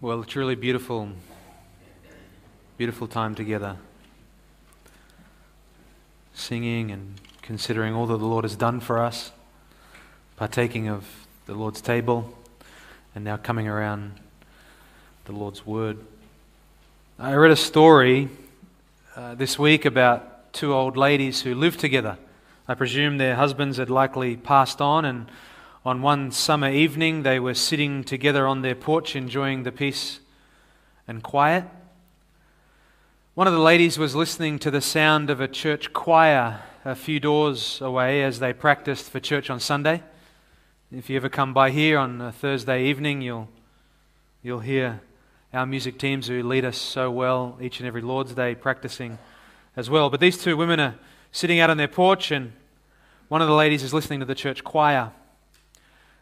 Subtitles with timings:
[0.00, 1.08] Well, truly beautiful,
[2.76, 3.78] beautiful time together.
[6.34, 9.32] Singing and considering all that the Lord has done for us,
[10.36, 11.04] partaking of
[11.46, 12.32] the Lord's table,
[13.12, 14.12] and now coming around
[15.24, 15.98] the Lord's Word.
[17.18, 18.28] I read a story
[19.16, 22.18] uh, this week about two old ladies who lived together.
[22.68, 25.28] I presume their husbands had likely passed on, and
[25.84, 30.20] on one summer evening, they were sitting together on their porch enjoying the peace
[31.06, 31.64] and quiet.
[33.34, 37.20] One of the ladies was listening to the sound of a church choir a few
[37.20, 40.02] doors away as they practiced for church on Sunday.
[40.90, 43.48] If you ever come by here on a Thursday evening, you'll,
[44.42, 45.00] you'll hear
[45.52, 49.18] our music teams who lead us so well each and every Lord's Day practicing
[49.76, 50.08] as well.
[50.08, 50.94] But these two women are
[51.30, 52.52] sitting out on their porch, and
[53.28, 55.12] one of the ladies is listening to the church choir.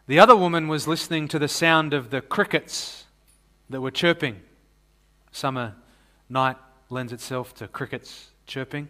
[0.07, 3.03] The other woman was listening to the sound of the crickets
[3.69, 4.39] that were chirping.
[5.33, 5.75] Summer
[6.29, 6.55] night
[6.89, 8.87] lends itself to crickets chirping.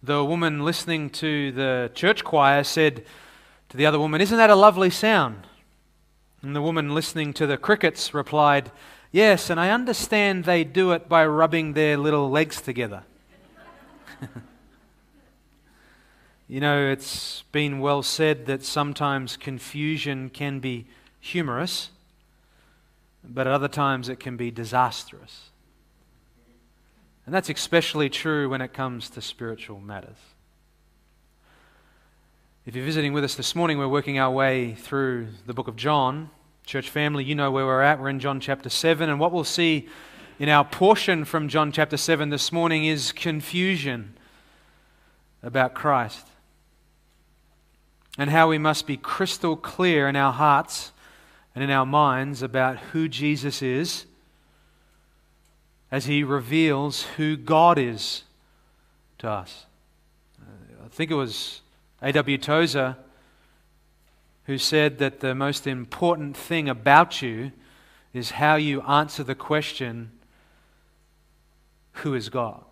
[0.00, 3.04] The woman listening to the church choir said
[3.70, 5.48] to the other woman, Isn't that a lovely sound?
[6.40, 8.70] And the woman listening to the crickets replied,
[9.10, 13.02] Yes, and I understand they do it by rubbing their little legs together.
[16.50, 20.86] You know, it's been well said that sometimes confusion can be
[21.20, 21.90] humorous,
[23.22, 25.50] but at other times it can be disastrous.
[27.26, 30.16] And that's especially true when it comes to spiritual matters.
[32.64, 35.76] If you're visiting with us this morning, we're working our way through the book of
[35.76, 36.30] John.
[36.64, 38.00] Church family, you know where we're at.
[38.00, 39.86] We're in John chapter 7, and what we'll see
[40.38, 44.14] in our portion from John chapter 7 this morning is confusion
[45.42, 46.24] about Christ
[48.18, 50.92] and how we must be crystal clear in our hearts
[51.54, 54.04] and in our minds about who Jesus is
[55.90, 58.24] as he reveals who God is
[59.18, 59.66] to us.
[60.40, 61.62] Uh, I think it was
[62.02, 62.36] A.W.
[62.38, 62.96] Tozer
[64.44, 67.52] who said that the most important thing about you
[68.14, 70.10] is how you answer the question,
[71.92, 72.64] Who is God?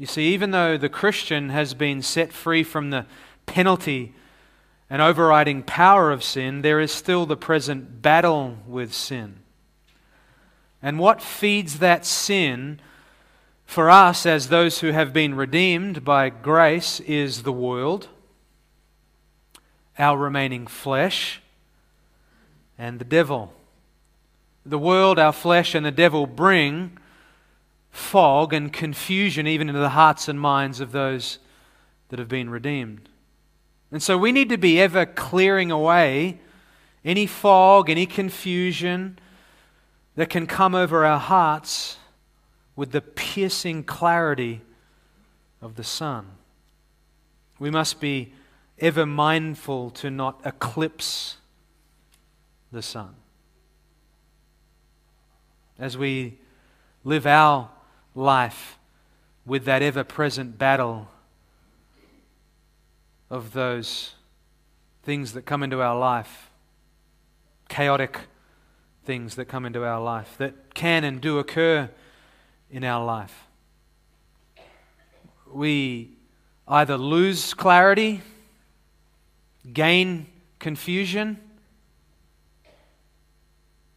[0.00, 3.04] You see, even though the Christian has been set free from the
[3.44, 4.14] penalty
[4.88, 9.40] and overriding power of sin, there is still the present battle with sin.
[10.80, 12.80] And what feeds that sin
[13.66, 18.08] for us as those who have been redeemed by grace is the world,
[19.98, 21.42] our remaining flesh,
[22.78, 23.52] and the devil.
[24.64, 26.96] The world, our flesh, and the devil bring
[27.90, 31.38] fog and confusion even into the hearts and minds of those
[32.08, 33.08] that have been redeemed.
[33.90, 36.40] And so we need to be ever clearing away
[37.04, 39.18] any fog, any confusion
[40.16, 41.96] that can come over our hearts
[42.76, 44.60] with the piercing clarity
[45.60, 46.26] of the sun.
[47.58, 48.32] We must be
[48.78, 51.36] ever mindful to not eclipse
[52.72, 53.14] the sun.
[55.78, 56.38] As we
[57.04, 57.70] live our
[58.14, 58.78] life
[59.46, 61.08] with that ever present battle
[63.28, 64.14] of those
[65.02, 66.50] things that come into our life,
[67.68, 68.18] chaotic
[69.04, 71.88] things that come into our life, that can and do occur
[72.70, 73.46] in our life.
[75.52, 76.10] We
[76.68, 78.20] either lose clarity,
[79.72, 80.26] gain
[80.58, 81.38] confusion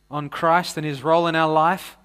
[0.10, 1.98] on Christ and his role in our life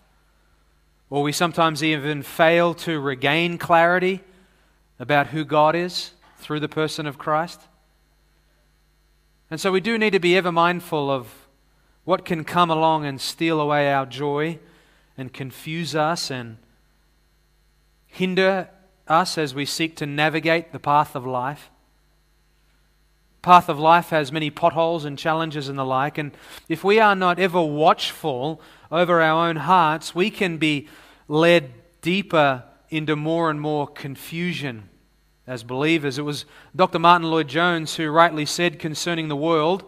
[1.10, 4.20] or we sometimes even fail to regain clarity
[4.98, 7.60] about who God is through the person of Christ.
[9.50, 11.46] And so we do need to be ever mindful of
[12.04, 14.58] what can come along and steal away our joy
[15.16, 16.58] and confuse us and
[18.06, 18.68] hinder
[19.06, 21.70] us as we seek to navigate the path of life.
[23.42, 26.32] Path of life has many potholes and challenges and the like, and
[26.68, 30.88] if we are not ever watchful over our own hearts, we can be
[31.28, 34.88] led deeper into more and more confusion
[35.46, 36.18] as believers.
[36.18, 36.44] It was
[36.74, 36.98] Dr.
[36.98, 39.84] Martyn Lloyd-Jones who rightly said concerning the world,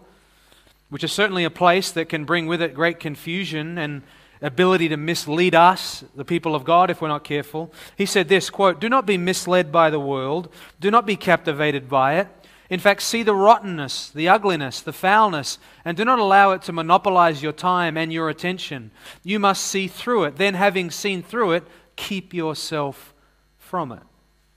[0.89, 4.03] which is certainly a place that can bring with it great confusion and
[4.43, 7.73] ability to mislead us, the people of God, if we're not careful.
[7.97, 11.89] He said this quote, Do not be misled by the world, do not be captivated
[11.89, 12.29] by it.
[12.71, 16.73] In fact, see the rottenness, the ugliness, the foulness, and do not allow it to
[16.73, 18.93] monopolize your time and your attention.
[19.25, 20.37] You must see through it.
[20.37, 21.65] Then, having seen through it,
[21.97, 23.13] keep yourself
[23.59, 24.03] from it.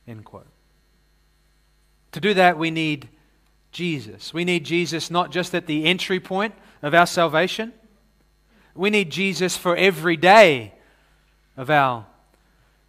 [0.08, 0.48] End quote.
[2.12, 3.10] To do that, we need
[3.72, 4.32] Jesus.
[4.32, 7.74] We need Jesus not just at the entry point of our salvation,
[8.76, 10.74] We need Jesus for every day
[11.56, 12.08] of our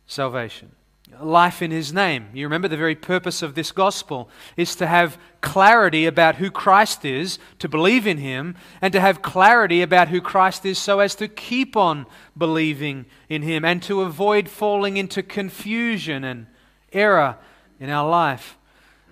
[0.07, 0.73] salvation.
[1.21, 2.29] Life in His name.
[2.33, 7.05] You remember the very purpose of this gospel is to have clarity about who Christ
[7.05, 11.15] is, to believe in Him, and to have clarity about who Christ is so as
[11.17, 12.07] to keep on
[12.37, 16.47] believing in Him and to avoid falling into confusion and
[16.93, 17.37] error
[17.81, 18.57] in our life.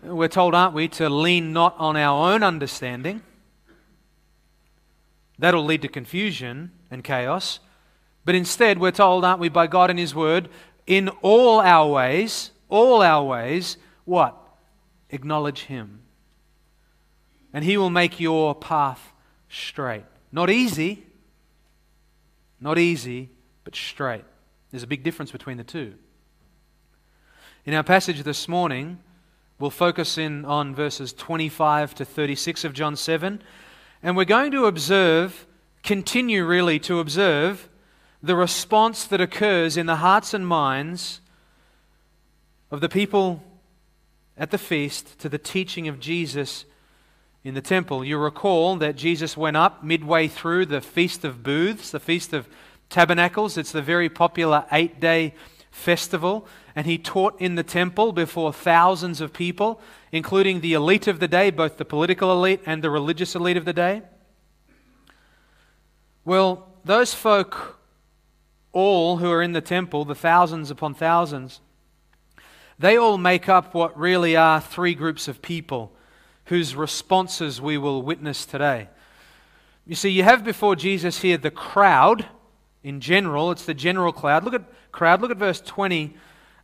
[0.03, 3.23] We're told, aren't we, to lean not on our own understanding.
[5.39, 7.61] That'll lead to confusion and chaos.
[8.25, 10.49] But instead, we're told, aren't we, by God and His Word,
[10.87, 14.37] in all our ways, all our ways, what?
[15.11, 16.00] Acknowledge Him.
[17.52, 19.12] And He will make your path
[19.49, 20.05] straight.
[20.32, 21.05] Not easy,
[22.61, 23.29] not easy,
[23.64, 24.25] but straight.
[24.70, 25.94] There's a big difference between the two.
[27.64, 28.99] In our passage this morning,
[29.58, 33.43] we'll focus in on verses 25 to 36 of John 7,
[34.02, 35.46] and we're going to observe,
[35.82, 37.69] continue really to observe,
[38.23, 41.21] the response that occurs in the hearts and minds
[42.71, 43.43] of the people
[44.37, 46.65] at the feast to the teaching of Jesus
[47.45, 48.05] in the temple.
[48.05, 52.49] You recall that Jesus went up midway through the Feast of Booths, the Feast of
[52.89, 53.59] Tabernacles.
[53.59, 55.35] It's the very popular eight day
[55.71, 56.47] festival,
[56.77, 59.81] and he taught in the temple before thousands of people,
[60.13, 63.65] including the elite of the day, both the political elite and the religious elite of
[63.65, 64.03] the day.
[66.25, 67.79] Well, those folk
[68.73, 71.61] all who are in the temple, the thousands upon thousands,
[72.79, 75.93] they all make up what really are three groups of people
[76.47, 78.89] whose responses we will witness today.
[79.87, 82.27] You see, you have before Jesus here the crowd
[82.83, 83.51] in general.
[83.51, 84.45] It's the general crowd.
[84.45, 85.21] Look at crowd.
[85.21, 86.15] Look at verse 20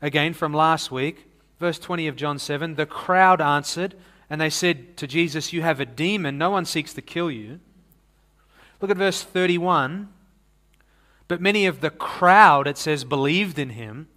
[0.00, 1.26] again from last week.
[1.58, 2.74] Verse 20 of John 7.
[2.74, 3.94] The crowd answered,
[4.30, 6.38] and they said to Jesus, You have a demon.
[6.38, 7.60] No one seeks to kill you.
[8.80, 10.08] Look at verse 31.
[11.28, 14.08] But many of the crowd, it says, believed in him.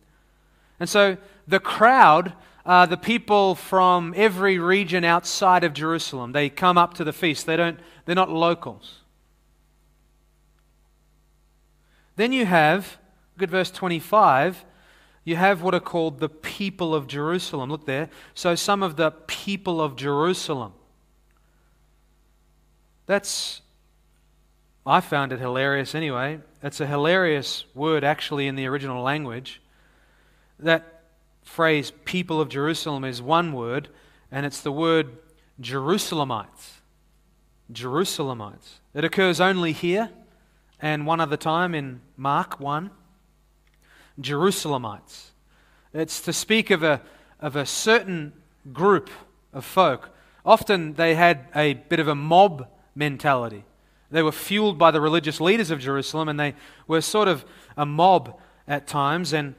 [0.79, 1.17] And so
[1.47, 2.33] the crowd
[2.65, 6.31] are the people from every region outside of Jerusalem.
[6.31, 7.45] They come up to the feast.
[7.45, 8.99] They don't, they're not locals.
[12.15, 12.97] Then you have,
[13.35, 14.65] look at verse 25,
[15.23, 17.69] you have what are called the people of Jerusalem.
[17.69, 18.09] Look there.
[18.33, 20.73] So some of the people of Jerusalem.
[23.05, 23.60] That's,
[24.85, 26.39] I found it hilarious anyway.
[26.63, 29.61] It's a hilarious word, actually, in the original language.
[30.59, 31.03] That
[31.43, 33.89] phrase, people of Jerusalem, is one word,
[34.31, 35.17] and it's the word
[35.59, 36.79] Jerusalemites.
[37.71, 38.79] Jerusalemites.
[38.93, 40.09] It occurs only here
[40.81, 42.89] and one other time in Mark 1.
[44.19, 45.27] Jerusalemites.
[45.93, 47.01] It's to speak of a,
[47.39, 48.33] of a certain
[48.73, 49.09] group
[49.53, 50.09] of folk.
[50.45, 53.63] Often they had a bit of a mob mentality.
[54.11, 56.53] They were fueled by the religious leaders of Jerusalem, and they
[56.85, 57.45] were sort of
[57.77, 59.31] a mob at times.
[59.31, 59.55] And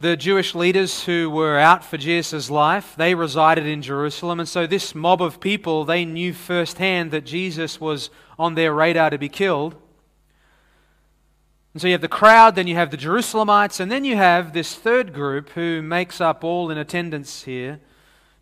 [0.00, 4.40] the Jewish leaders who were out for Jesus' life, they resided in Jerusalem.
[4.40, 9.10] And so this mob of people, they knew firsthand that Jesus was on their radar
[9.10, 9.76] to be killed.
[11.74, 14.52] And so you have the crowd, then you have the Jerusalemites, and then you have
[14.52, 17.80] this third group who makes up all in attendance here.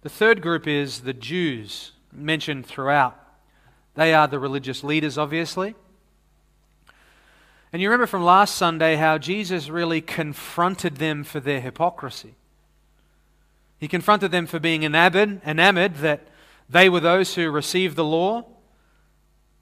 [0.03, 3.20] The third group is the Jews, mentioned throughout.
[4.01, 5.75] They are the religious leaders, obviously.
[7.71, 12.35] And you remember from last Sunday how Jesus really confronted them for their hypocrisy.
[13.79, 16.29] He confronted them for being enamored, enamored that
[16.67, 18.47] they were those who received the law.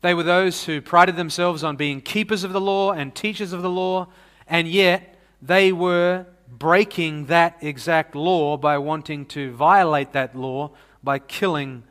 [0.02, 3.62] They were those who prided themselves on being keepers of the law and teachers of
[3.62, 4.06] the law,
[4.46, 10.70] and yet they were breaking that exact law by wanting to violate that law
[11.02, 11.82] by killing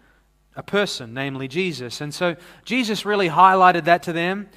[0.57, 2.01] a person, namely Jesus.
[2.01, 2.35] And so
[2.65, 4.49] Jesus really highlighted that to them.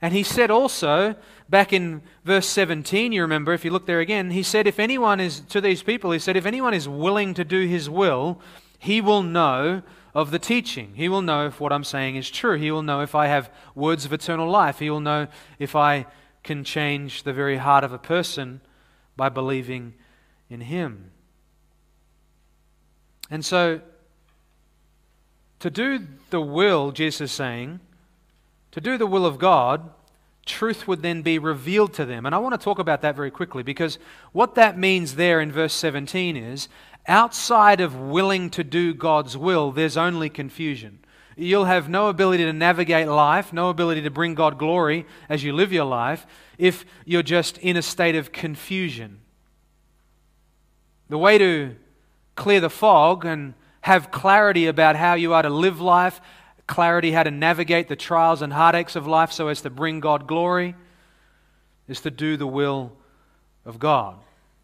[0.00, 1.16] And he said also,
[1.48, 5.18] back in verse 17, you remember, if you look there again, he said, if anyone
[5.18, 8.40] is, to these people, he said, if anyone is willing to do his will,
[8.78, 9.82] he will know
[10.14, 10.92] of the teaching.
[10.94, 12.56] He will know if what I'm saying is true.
[12.56, 14.78] He will know if I have words of eternal life.
[14.78, 15.26] He will know
[15.58, 16.06] if I
[16.44, 18.60] can change the very heart of a person
[19.16, 19.94] by believing
[20.48, 21.10] in him.
[23.28, 23.80] And so
[25.60, 27.80] to do the will, Jesus is saying,
[28.72, 29.90] to do the will of God,
[30.46, 32.26] truth would then be revealed to them.
[32.26, 33.98] And I want to talk about that very quickly because
[34.32, 36.68] what that means there in verse 17 is
[37.06, 41.00] outside of willing to do God's will, there's only confusion.
[41.36, 45.52] You'll have no ability to navigate life, no ability to bring God glory as you
[45.52, 46.26] live your life
[46.58, 49.20] if you're just in a state of confusion.
[51.08, 51.76] The way to
[52.34, 53.54] clear the fog and
[53.88, 56.20] have clarity about how you are to live life,
[56.66, 60.26] clarity how to navigate the trials and heartaches of life so as to bring God
[60.26, 60.74] glory
[61.88, 62.92] is to do the will
[63.64, 64.16] of God.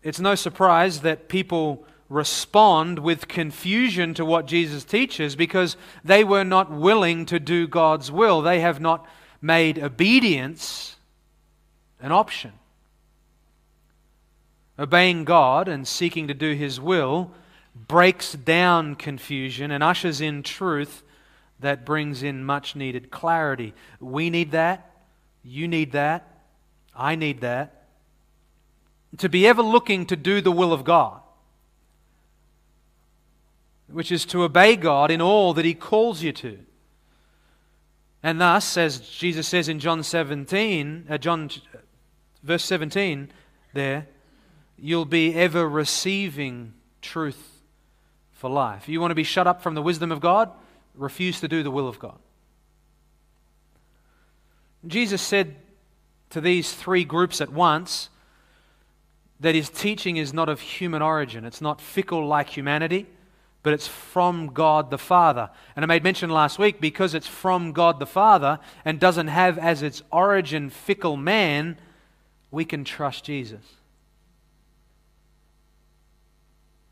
[0.02, 6.44] It's no surprise that people respond with confusion to what Jesus teaches because they were
[6.44, 8.42] not willing to do God's will.
[8.42, 9.06] They have not
[9.40, 10.96] made obedience
[11.98, 12.52] an option.
[14.78, 17.30] Obeying God and seeking to do His will
[17.74, 21.02] breaks down confusion and ushers in truth
[21.60, 23.74] that brings in much needed clarity.
[24.00, 24.90] We need that.
[25.42, 26.28] You need that.
[26.94, 27.86] I need that.
[29.18, 31.20] To be ever looking to do the will of God,
[33.88, 36.58] which is to obey God in all that He calls you to.
[38.22, 41.50] And thus, as Jesus says in John 17, uh, John,
[42.42, 43.30] verse 17,
[43.74, 44.08] there,
[44.78, 47.53] you'll be ever receiving truth
[48.44, 48.90] for life.
[48.90, 50.50] You want to be shut up from the wisdom of God?
[50.94, 52.18] Refuse to do the will of God.
[54.86, 55.56] Jesus said
[56.28, 58.10] to these three groups at once
[59.40, 61.46] that his teaching is not of human origin.
[61.46, 63.06] It's not fickle like humanity,
[63.62, 65.48] but it's from God the Father.
[65.74, 69.56] And I made mention last week because it's from God the Father and doesn't have
[69.56, 71.78] as its origin fickle man,
[72.50, 73.64] we can trust Jesus.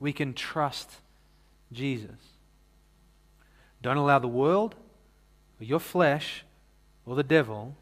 [0.01, 0.91] We can trust
[1.73, 2.11] Jesus.
[3.81, 4.75] Don't allow the world
[5.61, 6.45] or your flesh
[7.05, 7.76] or the devil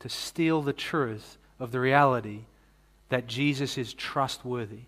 [0.00, 2.40] to steal the truth of the reality
[3.08, 4.82] that Jesus is trustworthy.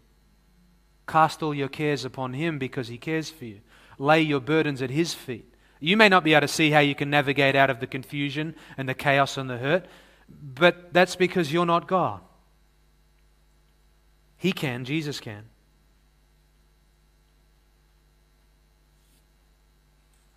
[1.06, 3.60] Cast all your cares upon him because he cares for you.
[3.98, 5.54] Lay your burdens at his feet.
[5.80, 8.54] You may not be able to see how you can navigate out of the confusion
[8.76, 9.86] and the chaos and the hurt,
[10.28, 12.20] but that's because you're not God.
[14.36, 15.44] He can, Jesus can.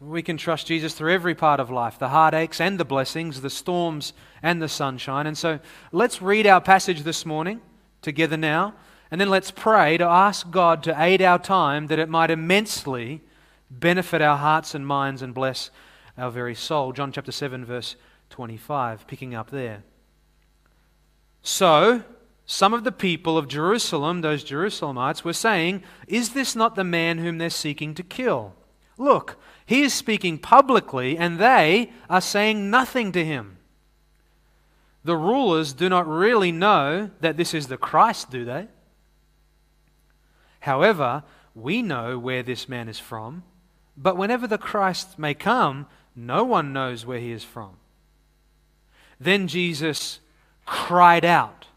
[0.01, 3.51] We can trust Jesus through every part of life the heartaches and the blessings, the
[3.51, 5.27] storms and the sunshine.
[5.27, 5.59] And so
[5.91, 7.61] let's read our passage this morning
[8.01, 8.73] together now,
[9.11, 13.21] and then let's pray to ask God to aid our time that it might immensely
[13.69, 15.69] benefit our hearts and minds and bless
[16.17, 16.93] our very soul.
[16.93, 17.95] John chapter 7, verse
[18.31, 19.83] 25, picking up there.
[21.43, 22.03] So,
[22.47, 27.19] some of the people of Jerusalem, those Jerusalemites, were saying, Is this not the man
[27.19, 28.55] whom they're seeking to kill?
[28.97, 29.37] Look,
[29.71, 33.55] he is speaking publicly, and they are saying nothing to him.
[35.05, 38.67] The rulers do not really know that this is the Christ, do they?
[40.59, 41.23] However,
[41.55, 43.43] we know where this man is from,
[43.95, 45.87] but whenever the Christ may come,
[46.17, 47.77] no one knows where he is from.
[49.21, 50.19] Then Jesus
[50.65, 51.67] cried out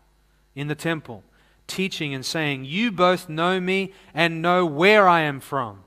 [0.56, 1.22] in the temple,
[1.68, 5.84] teaching and saying, You both know me and know where I am from.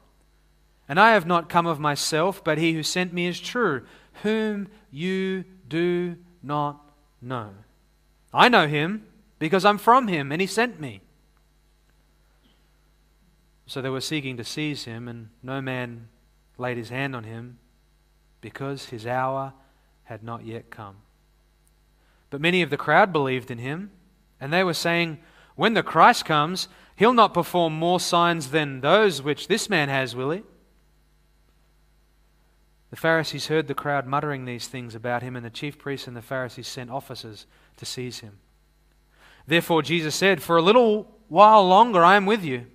[0.90, 3.86] And I have not come of myself, but he who sent me is true,
[4.24, 6.80] whom you do not
[7.22, 7.50] know.
[8.34, 9.06] I know him
[9.40, 11.02] because I'm from him, and he sent me.
[13.66, 16.08] So they were seeking to seize him, and no man
[16.58, 17.60] laid his hand on him
[18.40, 19.54] because his hour
[20.04, 20.96] had not yet come.
[22.30, 23.92] But many of the crowd believed in him,
[24.40, 25.20] and they were saying,
[25.56, 30.16] When the Christ comes, he'll not perform more signs than those which this man has,
[30.16, 30.44] will he?
[32.90, 36.16] The Pharisees heard the crowd muttering these things about him, and the chief priests and
[36.16, 37.46] the Pharisees sent officers
[37.78, 38.40] to seize him.
[39.46, 42.68] Therefore, Jesus said, For a little while longer I am with you.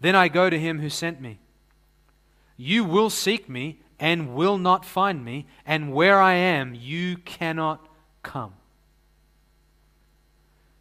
[0.00, 1.38] Then I go to him who sent me.
[2.56, 7.86] You will seek me and will not find me, and where I am, you cannot
[8.22, 8.54] come.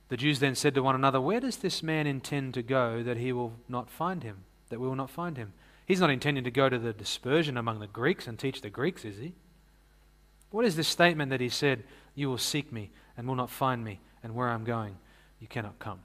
[0.08, 3.18] The Jews then said to one another, Where does this man intend to go that
[3.18, 4.38] he will not find him?
[4.70, 5.54] That we will not find him?
[5.90, 9.04] He's not intending to go to the dispersion among the Greeks and teach the Greeks,
[9.04, 9.34] is he?
[10.52, 13.84] What is this statement that he said, You will seek me and will not find
[13.84, 14.98] me, and where I'm going,
[15.40, 16.02] you cannot come?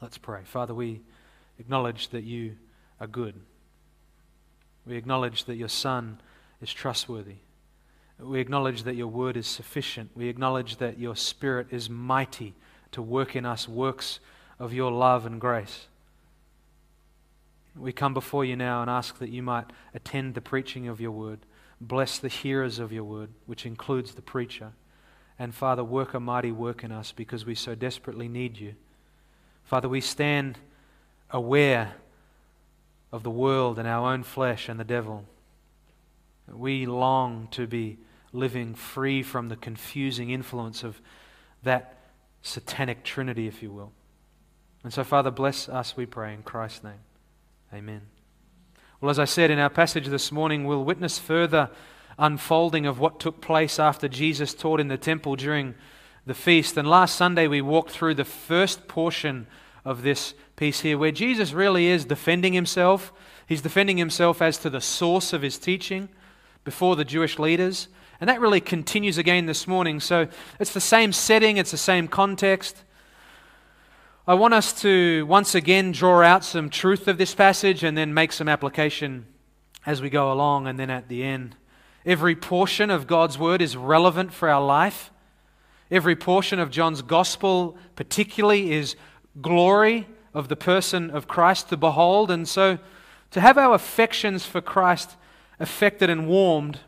[0.00, 0.40] Let's pray.
[0.42, 1.02] Father, we
[1.58, 2.56] acknowledge that you
[2.98, 3.34] are good.
[4.86, 6.18] We acknowledge that your Son
[6.62, 7.36] is trustworthy.
[8.18, 10.12] We acknowledge that your word is sufficient.
[10.14, 12.54] We acknowledge that your Spirit is mighty
[12.92, 14.18] to work in us works
[14.58, 15.88] of your love and grace.
[17.78, 21.10] We come before you now and ask that you might attend the preaching of your
[21.10, 21.40] word.
[21.80, 24.72] Bless the hearers of your word, which includes the preacher.
[25.38, 28.74] And Father, work a mighty work in us because we so desperately need you.
[29.62, 30.58] Father, we stand
[31.30, 31.94] aware
[33.12, 35.24] of the world and our own flesh and the devil.
[36.48, 37.98] We long to be
[38.32, 41.00] living free from the confusing influence of
[41.62, 41.98] that
[42.42, 43.92] satanic trinity, if you will.
[44.84, 47.00] And so, Father, bless us, we pray, in Christ's name.
[47.72, 48.00] Amen.
[49.00, 51.70] Well, as I said in our passage this morning, we'll witness further
[52.18, 55.74] unfolding of what took place after Jesus taught in the temple during
[56.24, 56.78] the feast.
[56.78, 59.46] And last Sunday we walked through the first portion
[59.84, 63.12] of this piece here where Jesus really is defending himself.
[63.46, 66.08] He's defending himself as to the source of his teaching
[66.64, 67.88] before the Jewish leaders.
[68.18, 70.00] And that really continues again this morning.
[70.00, 70.26] So
[70.58, 72.82] it's the same setting, it's the same context.
[74.28, 78.12] I want us to once again draw out some truth of this passage and then
[78.12, 79.24] make some application
[79.86, 81.56] as we go along and then at the end.
[82.04, 85.10] Every portion of God's word is relevant for our life.
[85.90, 88.96] Every portion of John's gospel, particularly, is
[89.40, 92.30] glory of the person of Christ to behold.
[92.30, 92.78] And so,
[93.30, 95.16] to have our affections for Christ
[95.58, 96.80] affected and warmed,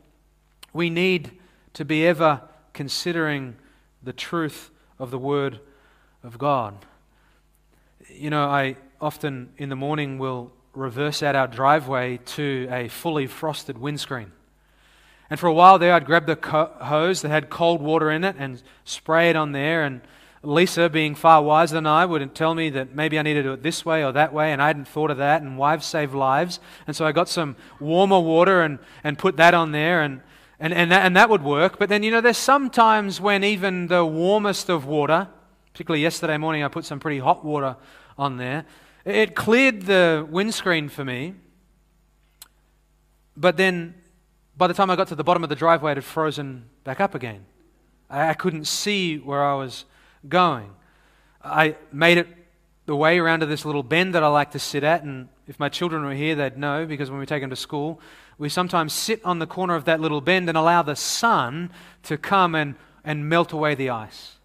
[0.74, 1.38] we need
[1.72, 2.42] to be ever
[2.74, 3.56] considering
[4.02, 5.60] the truth of the Word
[6.22, 6.84] of God.
[8.14, 13.26] You know, I often in the morning will reverse out our driveway to a fully
[13.26, 14.32] frosted windscreen.
[15.28, 16.38] And for a while there, I'd grab the
[16.80, 19.84] hose that had cold water in it and spray it on there.
[19.84, 20.00] And
[20.42, 23.52] Lisa, being far wiser than I, would tell me that maybe I needed to do
[23.52, 25.42] it this way or that way, and I hadn't thought of that.
[25.42, 26.58] And wives save lives.
[26.86, 30.20] And so I got some warmer water and, and put that on there, and,
[30.58, 31.78] and, and, that, and that would work.
[31.78, 35.28] But then, you know, there's sometimes when even the warmest of water,
[35.72, 37.76] particularly yesterday morning, I put some pretty hot water
[38.20, 38.66] on there,
[39.04, 41.34] it cleared the windscreen for me.
[43.36, 43.94] But then
[44.56, 47.00] by the time I got to the bottom of the driveway, it had frozen back
[47.00, 47.46] up again.
[48.10, 49.86] I, couldn't see where I was
[50.28, 50.70] going.
[51.42, 52.28] I made it
[52.84, 55.58] the way around to this little bend that I like to sit at, and if
[55.58, 58.00] my children were here, they'd know because when we take them to school,
[58.36, 61.70] we sometimes sit on the corner of that little bend and allow the sun
[62.02, 62.74] to come and,
[63.04, 64.39] and melt away the ice.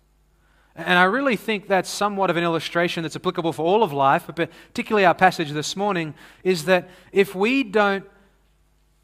[0.75, 4.25] And I really think that's somewhat of an illustration that's applicable for all of life,
[4.27, 6.13] but particularly our passage this morning,
[6.43, 8.05] is that if we don't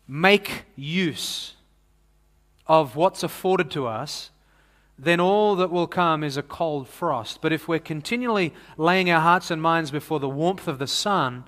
[0.05, 1.53] make use
[2.67, 4.31] of what's afforded to us,
[4.99, 7.41] then all that will come is a cold frost.
[7.41, 11.45] But if we're continually laying our hearts and minds before the warmth of the sun,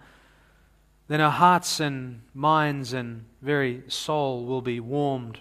[1.10, 5.40] then our hearts and minds and very soul will be warmed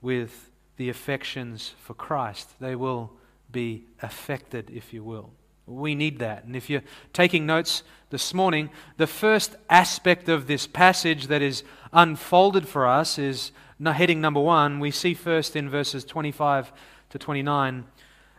[0.00, 2.54] with the affections for Christ.
[2.60, 3.12] They will
[3.54, 5.30] be affected, if you will.
[5.66, 6.44] We need that.
[6.44, 6.82] And if you're
[7.14, 11.62] taking notes this morning, the first aspect of this passage that is
[11.92, 14.78] unfolded for us is heading number one.
[14.80, 16.70] We see first in verses 25
[17.10, 17.84] to 29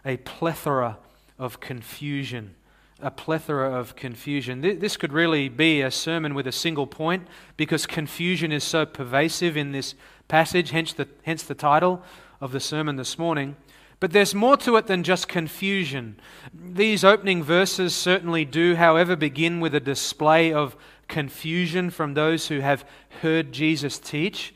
[0.05, 0.97] a plethora
[1.39, 2.53] of confusion.
[3.01, 4.61] A plethora of confusion.
[4.61, 9.57] This could really be a sermon with a single point because confusion is so pervasive
[9.57, 9.95] in this
[10.27, 12.03] passage, hence the, hence the title
[12.39, 13.55] of the sermon this morning.
[13.99, 16.19] But there's more to it than just confusion.
[16.53, 20.75] These opening verses certainly do, however, begin with a display of
[21.07, 22.85] confusion from those who have
[23.21, 24.53] heard Jesus teach.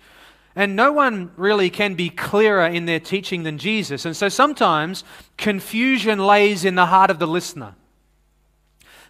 [0.55, 4.03] And no one really can be clearer in their teaching than Jesus.
[4.03, 5.03] And so sometimes
[5.37, 7.75] confusion lays in the heart of the listener.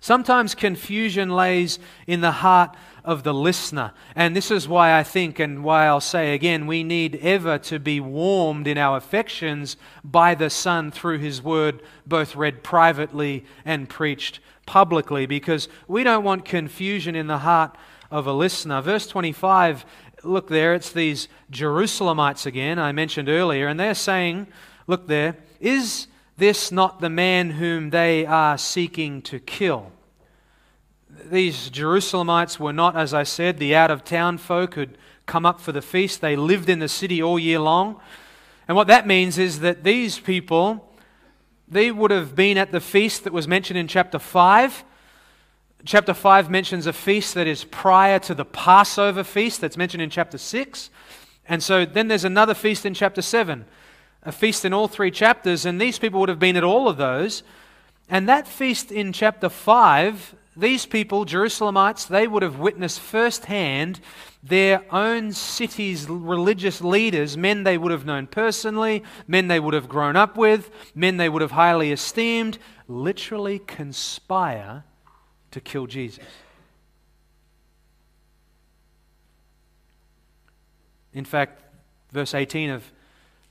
[0.02, 3.92] Sometimes confusion lays in the heart of the listener.
[4.16, 7.80] And this is why I think, and why I'll say again, we need ever to
[7.80, 13.90] be warmed in our affections by the Son through His Word, both read privately and
[13.90, 17.76] preached publicly, because we don't want confusion in the heart
[18.12, 18.82] of a listener.
[18.82, 19.86] Verse 25,
[20.24, 24.48] look there, it's these Jerusalemites again, I mentioned earlier, and they're saying,
[24.88, 26.08] look there, is
[26.38, 29.92] this not the man whom they are seeking to kill?
[31.26, 35.60] These Jerusalemites were not, as I said, the out of town folk who'd come up
[35.60, 36.22] for the feast.
[36.22, 38.00] They lived in the city all year long.
[38.68, 40.94] And what that means is that these people,
[41.68, 44.84] they would have been at the feast that was mentioned in chapter 5.
[45.86, 50.10] Chapter 5 mentions a feast that is prior to the Passover feast that's mentioned in
[50.10, 50.90] chapter 6.
[51.48, 53.66] And so then there's another feast in chapter 7,
[54.24, 56.98] a feast in all three chapters, and these people would have been at all of
[56.98, 57.44] those.
[58.10, 64.00] And that feast in chapter 5 these people, Jerusalemites, they would have witnessed firsthand
[64.44, 69.90] their own city's religious leaders, men they would have known personally, men they would have
[69.90, 74.84] grown up with, men they would have highly esteemed, literally conspire
[75.52, 76.24] to kill Jesus.
[81.14, 81.64] In fact,
[82.12, 82.92] verse 18 of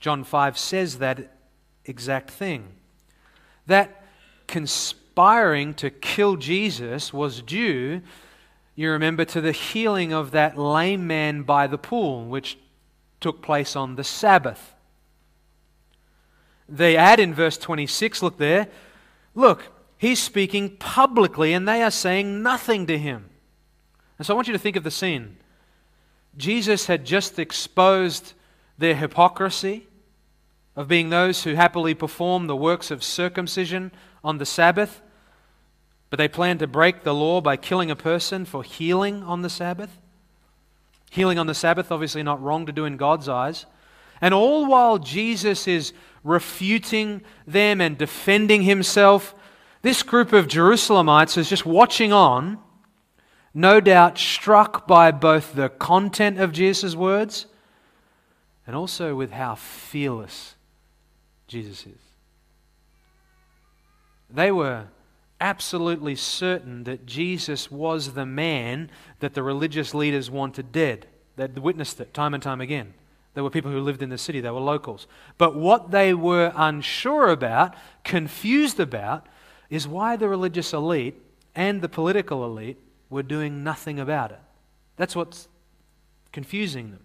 [0.01, 1.37] John 5 says that
[1.85, 2.69] exact thing.
[3.67, 4.05] That
[4.47, 8.01] conspiracy conspiring to kill Jesus was due,
[8.77, 12.57] you remember, to the healing of that lame man by the pool, which
[13.19, 14.77] took place on the Sabbath.
[16.69, 18.69] They add in verse 26, look there,
[19.35, 19.65] look,
[19.97, 23.29] he's speaking publicly and they are saying nothing to him.
[24.19, 25.37] And so I want you to think of the scene.
[26.37, 28.35] Jesus had just exposed
[28.79, 29.89] their hypocrisy
[30.77, 33.91] of being those who happily perform the works of circumcision
[34.23, 35.03] on the Sabbath,
[36.11, 39.51] but they plan to break the law by killing a person for healing on the
[39.51, 39.99] Sabbath.
[41.11, 43.67] Healing on the Sabbath, obviously not wrong to do in God's eyes.
[44.21, 45.93] And all while Jesus is
[46.25, 49.35] refuting them and defending himself,
[49.83, 52.59] this group of Jerusalemites is just watching on,
[53.55, 57.47] no doubt struck by both the content of Jesus' words
[58.67, 60.55] and also with how fearless
[61.47, 62.01] Jesus is.
[64.31, 64.89] They were
[65.41, 71.07] absolutely certain that Jesus was the man that the religious leaders wanted dead.
[71.37, 72.95] They'd witnessed it time and time again.
[73.35, 75.07] There were people who lived in the city, they were locals.
[75.37, 79.27] But what they were unsure about, confused about,
[79.71, 81.23] is why the religious elite
[81.55, 82.79] and the political elite
[83.11, 84.41] were doing nothing about it.
[84.97, 85.49] That's what's
[86.33, 87.01] confusing them.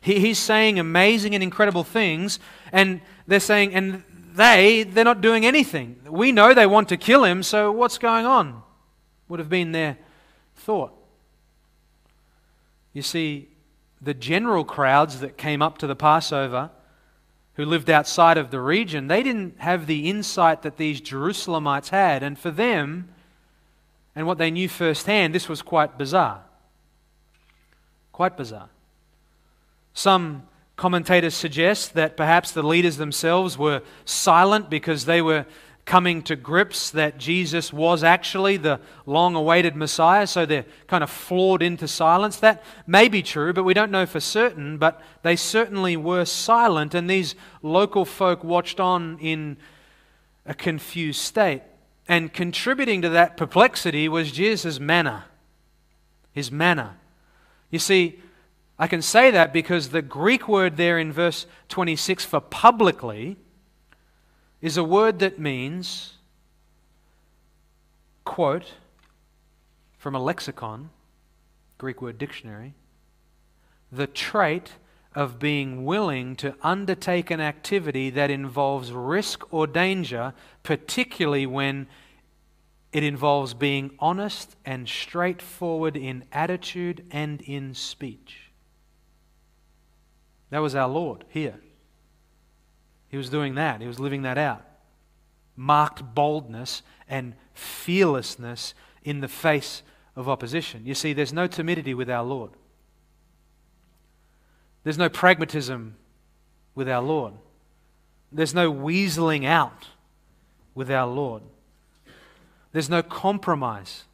[0.00, 2.40] He, he's saying amazing and incredible things,
[2.72, 4.02] and they're saying, and
[4.34, 5.96] they, they're not doing anything.
[6.08, 8.62] We know they want to kill him, so what's going on?
[9.28, 9.98] Would have been their
[10.56, 10.92] thought.
[12.92, 13.48] You see,
[14.00, 16.70] the general crowds that came up to the Passover,
[17.54, 22.22] who lived outside of the region, they didn't have the insight that these Jerusalemites had.
[22.22, 23.08] And for them,
[24.14, 26.42] and what they knew firsthand, this was quite bizarre.
[28.12, 28.68] Quite bizarre.
[29.94, 30.44] Some
[30.76, 35.46] commentators suggest that perhaps the leaders themselves were silent because they were
[35.84, 41.10] coming to grips that Jesus was actually the long awaited Messiah, so they're kind of
[41.10, 42.36] flawed into silence.
[42.36, 44.78] That may be true, but we don't know for certain.
[44.78, 49.56] But they certainly were silent, and these local folk watched on in
[50.46, 51.62] a confused state.
[52.08, 55.24] And contributing to that perplexity was Jesus' manner.
[56.32, 56.96] His manner.
[57.70, 58.20] You see,
[58.78, 63.36] I can say that because the Greek word there in verse 26 for publicly
[64.60, 66.14] is a word that means,
[68.24, 68.74] quote,
[69.98, 70.90] from a lexicon,
[71.78, 72.74] Greek word dictionary,
[73.90, 74.72] the trait
[75.14, 80.32] of being willing to undertake an activity that involves risk or danger,
[80.62, 81.86] particularly when
[82.92, 88.41] it involves being honest and straightforward in attitude and in speech.
[90.52, 91.58] That was our Lord here.
[93.08, 94.62] He was doing that, he was living that out.
[95.56, 99.82] Marked boldness and fearlessness in the face
[100.14, 100.82] of opposition.
[100.84, 102.50] You see, there's no timidity with our Lord,
[104.84, 105.96] there's no pragmatism
[106.74, 107.32] with our Lord,
[108.30, 109.88] there's no weaseling out
[110.74, 111.42] with our Lord,
[112.72, 114.04] there's no compromise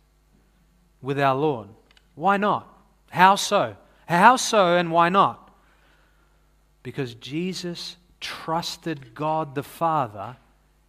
[1.02, 1.66] with our Lord.
[2.14, 2.68] Why not?
[3.10, 3.76] How so?
[4.06, 5.47] How so and why not?
[6.82, 10.36] Because Jesus trusted God the Father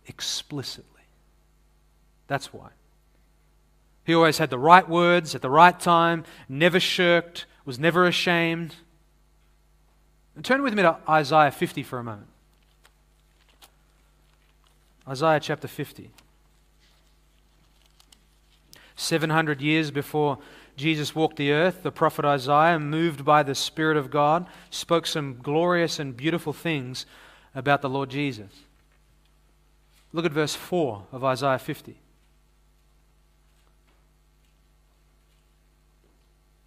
[0.08, 0.86] explicitly.
[2.28, 2.70] That's why.
[4.06, 8.76] He always had the right words at the right time, never shirked, was never ashamed.
[10.36, 12.28] And turn with me to Isaiah 50 for a moment.
[15.08, 16.12] Isaiah chapter 50.
[18.96, 20.40] 700 years before
[20.80, 25.38] Jesus walked the earth, the prophet Isaiah, moved by the Spirit of God, spoke some
[25.44, 27.06] glorious and beautiful things
[27.54, 28.50] about the Lord Jesus.
[30.14, 31.98] Look at verse 4 of Isaiah 50.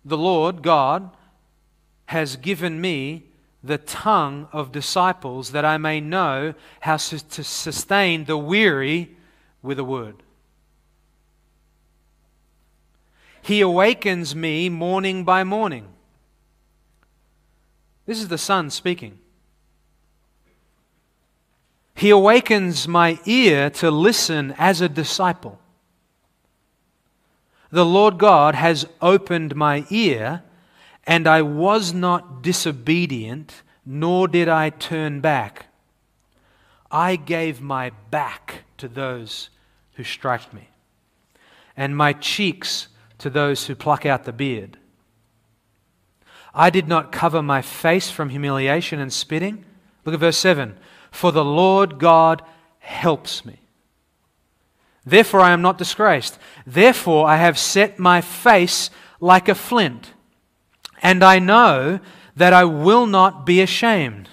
[0.04, 1.10] The Lord God
[2.06, 3.24] has given me
[3.64, 9.16] the tongue of disciples that I may know how to sustain the weary
[9.62, 10.16] with a word.
[13.42, 15.88] He awakens me morning by morning.
[18.06, 19.18] This is the Son speaking.
[21.96, 25.58] He awakens my ear to listen as a disciple.
[27.70, 30.42] The Lord God has opened my ear,
[31.04, 35.66] and I was not disobedient, nor did I turn back.
[36.92, 39.50] I gave my back to those
[39.94, 40.68] who strike me,
[41.76, 42.88] and my cheeks
[43.22, 44.78] to those who pluck out the beard.
[46.52, 49.64] I did not cover my face from humiliation and spitting.
[50.04, 50.76] Look at verse 7
[51.12, 52.42] For the Lord God
[52.80, 53.60] helps me.
[55.06, 56.36] Therefore I am not disgraced.
[56.66, 60.14] Therefore I have set my face like a flint,
[61.00, 62.00] and I know
[62.34, 64.30] that I will not be ashamed.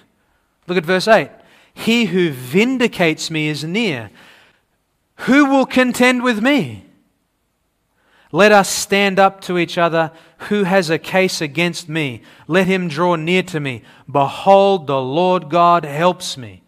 [0.65, 1.29] Look at verse 8.
[1.75, 4.09] He who vindicates me is near.
[5.27, 6.88] Who will contend with me?
[8.31, 10.11] Let us stand up to each other.
[10.49, 12.21] Who has a case against me?
[12.47, 13.81] Let him draw near to me.
[14.09, 16.61] Behold, the Lord God helps me.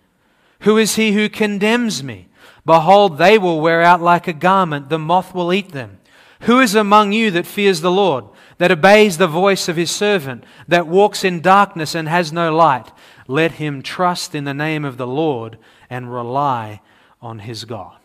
[0.62, 2.30] Who is he who condemns me?
[2.66, 6.00] Behold, they will wear out like a garment, the moth will eat them.
[6.42, 8.26] Who is among you that fears the Lord,
[8.58, 12.92] that obeys the voice of his servant, that walks in darkness and has no light?
[13.28, 16.82] Let him trust in the name of the Lord and rely
[17.22, 18.01] on his God.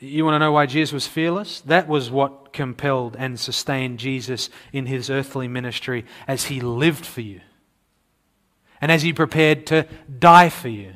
[0.00, 1.60] You want to know why Jesus was fearless?
[1.62, 7.20] That was what compelled and sustained Jesus in his earthly ministry as he lived for
[7.20, 7.42] you
[8.80, 9.86] and as he prepared to
[10.18, 10.94] die for you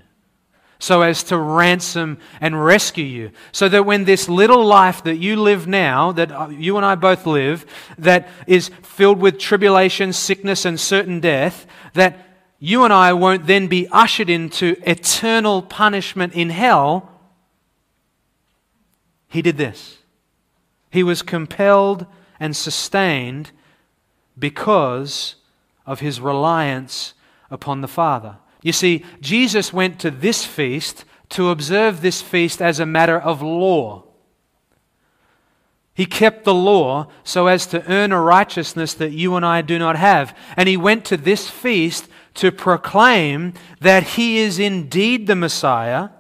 [0.85, 3.31] so as to ransom and rescue you.
[3.53, 6.95] So that when this little life that you live now, that uh, you and I
[6.95, 7.65] both live,
[7.97, 12.19] that is filled with tribulation, sickness, and certain death, that
[12.59, 17.11] you and I won't then be ushered into eternal punishment in hell.
[19.35, 19.99] He did this.
[20.93, 22.07] He was compelled
[22.39, 23.51] and sustained
[24.39, 25.35] because
[25.85, 27.15] of his reliance
[27.51, 28.37] upon the Father.
[28.63, 33.43] You see, Jesus went to this feast to observe this feast as a matter of
[33.43, 34.05] law.
[35.95, 39.81] He kept the law so as to earn a righteousness that you and I do
[39.81, 40.33] not have.
[40.57, 46.11] And he went to this feast to proclaim that he is indeed the Messiah,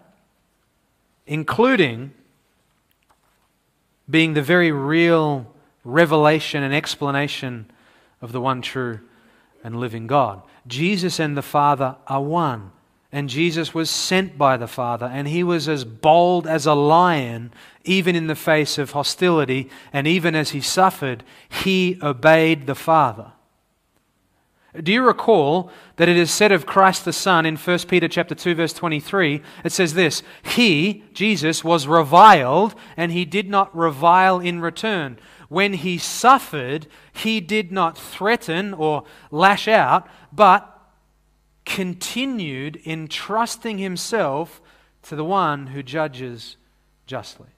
[1.29, 2.11] including
[4.09, 5.53] being the very real
[5.85, 7.71] revelation and explanation
[8.21, 9.01] of the one true
[9.62, 10.43] and living God.
[10.67, 12.71] Jesus and the Father are one.
[13.12, 17.53] And Jesus was sent by the Father, and he was as bold as a lion,
[17.85, 23.31] even in the face of hostility, and even as he suffered, he obeyed the Father.
[24.82, 28.34] Do you recall that it is said of Christ the Son in 1 Peter chapter
[28.34, 34.40] 2 verse 23 it says this he Jesus was reviled and he did not revile
[34.40, 35.18] in return.
[35.48, 40.70] When he suffered he did not threaten or lash out but
[41.64, 44.60] continued entrusting himself
[45.02, 46.56] to the one who judges
[47.06, 47.48] justly.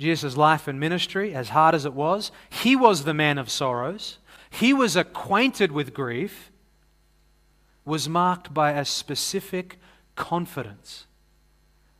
[0.00, 4.18] Jesus' life and ministry as hard as it was he was the man of sorrows
[4.60, 6.52] he was acquainted with grief,
[7.84, 9.78] was marked by a specific
[10.14, 11.06] confidence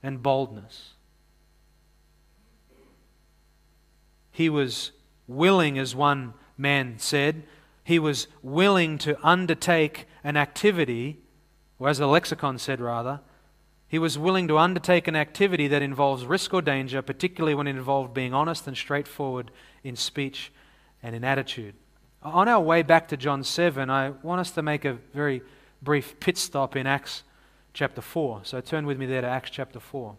[0.04, 0.92] and boldness.
[4.30, 4.92] He was
[5.26, 7.42] willing, as one man said,
[7.82, 11.18] he was willing to undertake an activity,
[11.80, 13.20] or as the lexicon said rather,
[13.88, 17.76] he was willing to undertake an activity that involves risk or danger, particularly when it
[17.76, 19.50] involved being honest and straightforward
[19.82, 20.52] in speech
[21.02, 21.74] and in attitude.
[22.24, 25.42] On our way back to John 7, I want us to make a very
[25.82, 27.22] brief pit stop in Acts
[27.74, 28.40] chapter 4.
[28.44, 30.16] So turn with me there to Acts chapter 4.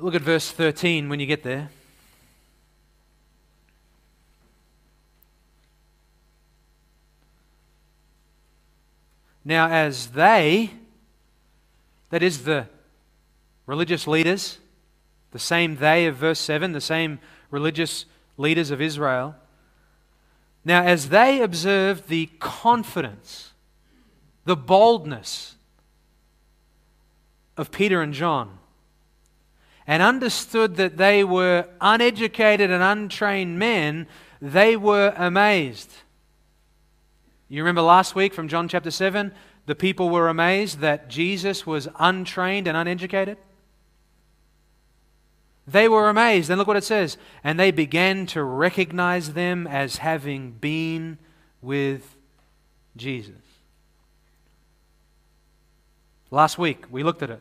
[0.00, 1.68] Look at verse 13 when you get there.
[9.48, 10.72] Now, as they,
[12.10, 12.66] that is the
[13.64, 14.58] religious leaders,
[15.30, 17.18] the same they of verse 7, the same
[17.50, 18.04] religious
[18.36, 19.34] leaders of Israel,
[20.66, 23.52] now as they observed the confidence,
[24.44, 25.54] the boldness
[27.56, 28.58] of Peter and John,
[29.86, 34.08] and understood that they were uneducated and untrained men,
[34.42, 35.90] they were amazed.
[37.48, 39.32] You remember last week from John chapter 7,
[39.66, 43.38] the people were amazed that Jesus was untrained and uneducated?
[45.66, 46.50] They were amazed.
[46.50, 47.18] And look what it says.
[47.44, 51.18] And they began to recognize them as having been
[51.60, 52.16] with
[52.96, 53.34] Jesus.
[56.30, 57.40] Last week, we looked at it.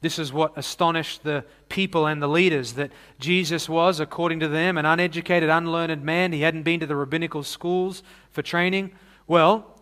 [0.00, 4.76] This is what astonished the people and the leaders that Jesus was, according to them,
[4.76, 6.32] an uneducated, unlearned man.
[6.32, 8.92] He hadn't been to the rabbinical schools for training.
[9.26, 9.80] Well,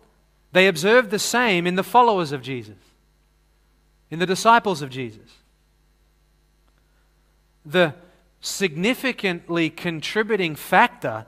[0.53, 2.77] they observed the same in the followers of Jesus,
[4.09, 5.29] in the disciples of Jesus.
[7.65, 7.93] The
[8.39, 11.25] significantly contributing factor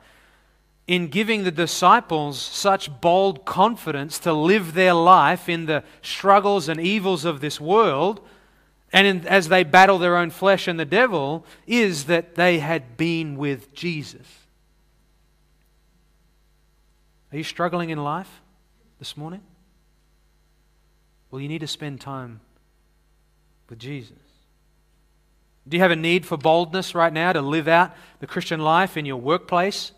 [0.88, 6.80] in giving the disciples such bold confidence to live their life in the struggles and
[6.80, 8.22] evils of this world
[8.94, 12.98] and in, as they battle their own flesh and the devil, is that they had
[12.98, 14.28] been with Jesus.
[17.32, 18.42] Are you struggling in life
[19.00, 19.42] this morning?
[21.30, 22.40] Well, you need to spend time
[23.70, 24.16] with Jesus.
[25.68, 28.96] Do you have a need for boldness right now to live out the Christian life
[28.96, 29.92] in your workplace,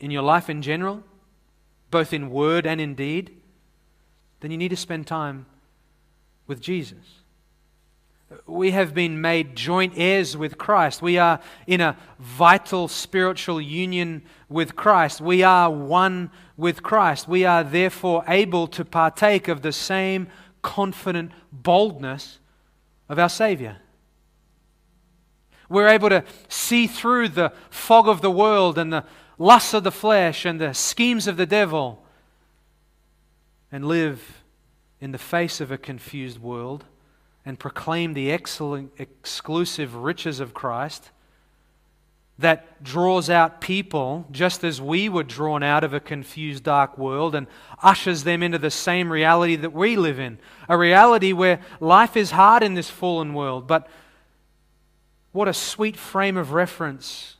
[0.00, 1.02] in your life in general,
[1.90, 3.36] both in word and in deed,
[4.40, 5.44] then you need to spend time
[6.46, 7.22] with Jesus.
[8.46, 11.02] We have been made joint heirs with Christ.
[11.02, 15.20] We are in a vital spiritual union with Christ.
[15.20, 17.28] We are one with Christ.
[17.28, 20.28] We are therefore able to partake of the same
[20.62, 22.38] confident boldness
[23.08, 23.78] of our Savior.
[25.68, 29.04] We're able to see through the fog of the world and the
[29.38, 32.04] lusts of the flesh and the schemes of the devil
[33.70, 34.41] and live
[35.02, 36.84] in the face of a confused world
[37.44, 41.10] and proclaim the excellent, exclusive riches of Christ
[42.38, 47.34] that draws out people just as we were drawn out of a confused, dark world
[47.34, 47.48] and
[47.82, 50.38] ushers them into the same reality that we live in.
[50.68, 53.88] A reality where life is hard in this fallen world, but
[55.32, 57.38] what a sweet frame of reference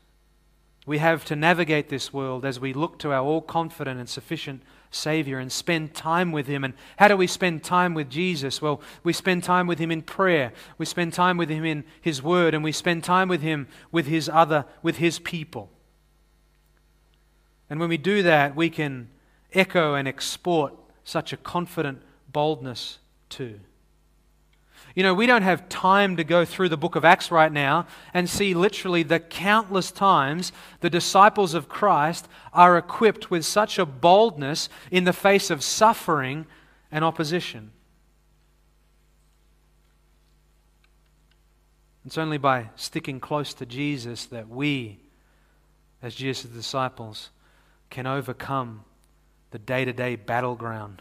[0.84, 4.64] we have to navigate this world as we look to our all confident and sufficient
[4.92, 6.62] Savior and spend time with Him.
[6.62, 8.62] And how do we spend time with Jesus?
[8.62, 12.22] Well, we spend time with Him in prayer, we spend time with Him in His
[12.22, 15.70] Word, and we spend time with Him with His other, with His people.
[17.68, 19.08] And when we do that, we can
[19.52, 20.74] echo and export
[21.04, 23.60] such a confident boldness too.
[24.94, 27.86] You know, we don't have time to go through the book of Acts right now
[28.12, 33.86] and see literally the countless times the disciples of Christ are equipped with such a
[33.86, 36.46] boldness in the face of suffering
[36.90, 37.72] and opposition.
[42.04, 44.98] It's only by sticking close to Jesus that we,
[46.02, 47.30] as Jesus' disciples,
[47.88, 48.84] can overcome
[49.52, 51.00] the day to day battleground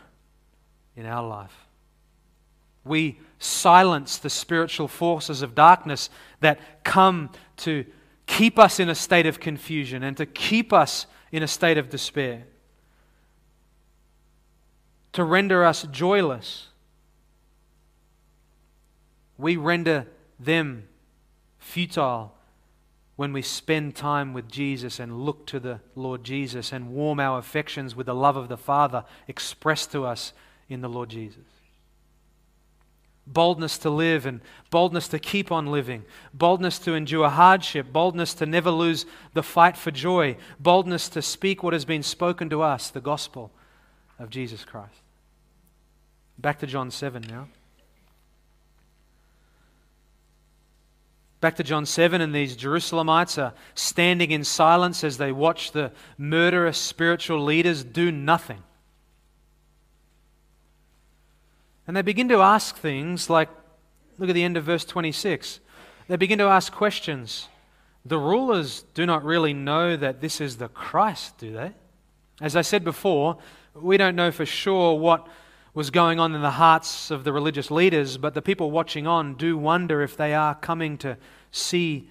[0.96, 1.68] in our life.
[2.84, 7.86] We silence the spiritual forces of darkness that come to
[8.26, 11.90] keep us in a state of confusion and to keep us in a state of
[11.90, 12.46] despair,
[15.14, 16.68] to render us joyless.
[19.38, 20.08] We render
[20.40, 20.88] them
[21.60, 22.36] futile
[23.16, 27.40] when we spend time with Jesus and look to the Lord Jesus and warm our
[27.40, 30.34] affections with the love of the Father expressed to us
[30.70, 31.61] in the Lord Jesus
[33.28, 36.04] boldness to live and boldness to keep on living,
[36.34, 41.64] boldness to endure hardship, boldness to never lose the fight for joy, boldness to speak
[41.64, 43.52] what has been spoken to us, the gospel
[44.20, 45.02] of Jesus Christ.
[46.38, 47.48] Back to John 7 now.
[51.40, 55.92] Back to John 7, and these Jerusalemites are standing in silence as they watch the
[56.16, 58.62] murderous spiritual leaders do nothing.
[61.88, 63.50] And they begin to ask things like
[64.18, 65.60] look at the end of verse 26.
[66.08, 67.48] They begin to ask questions.
[68.06, 71.72] The rulers do not really know that this is the Christ, do they?
[72.40, 73.38] As I said before,
[73.74, 75.28] we don't know for sure what
[75.74, 79.36] was going on in the hearts of the religious leaders, but the people watching on
[79.36, 81.18] do wonder if they are coming to
[81.52, 82.10] see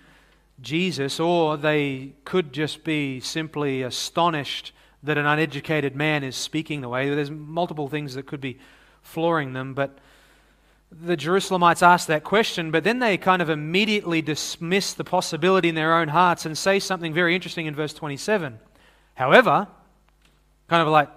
[0.63, 6.89] Jesus, or they could just be simply astonished that an uneducated man is speaking the
[6.89, 7.09] way.
[7.15, 8.59] There's multiple things that could be
[9.11, 9.75] flooring them.
[9.75, 9.99] But
[10.91, 15.75] the Jerusalemites ask that question, but then they kind of immediately dismiss the possibility in
[15.75, 18.59] their own hearts and say something very interesting in verse 27.
[19.15, 19.69] However,
[20.69, 21.11] kind of like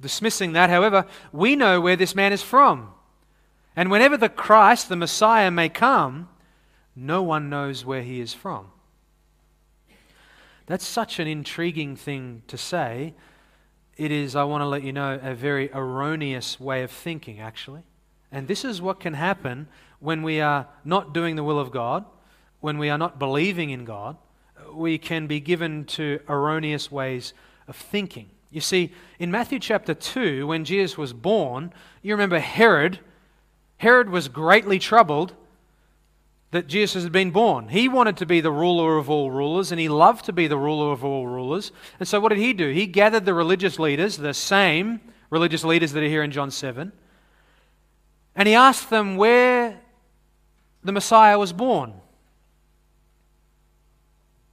[0.00, 2.92] dismissing that, however, we know where this man is from.
[3.76, 6.28] And whenever the Christ, the Messiah, may come,
[6.96, 8.66] no one knows where he is from.
[10.66, 13.14] That's such an intriguing thing to say
[14.00, 17.82] it is, I want to let you know, a very erroneous way of thinking, actually.
[18.32, 22.06] And this is what can happen when we are not doing the will of God,
[22.60, 24.16] when we are not believing in God.
[24.72, 27.34] We can be given to erroneous ways
[27.68, 28.30] of thinking.
[28.50, 33.00] You see, in Matthew chapter 2, when Jesus was born, you remember Herod.
[33.76, 35.34] Herod was greatly troubled
[36.50, 37.68] that Jesus had been born.
[37.68, 40.56] He wanted to be the ruler of all rulers, and he loved to be the
[40.56, 41.70] ruler of all rulers.
[41.98, 42.70] And so, what did he do?
[42.70, 46.92] He gathered the religious leaders, the same religious leaders that are here in John 7,
[48.34, 49.80] and he asked them where
[50.82, 51.94] the Messiah was born.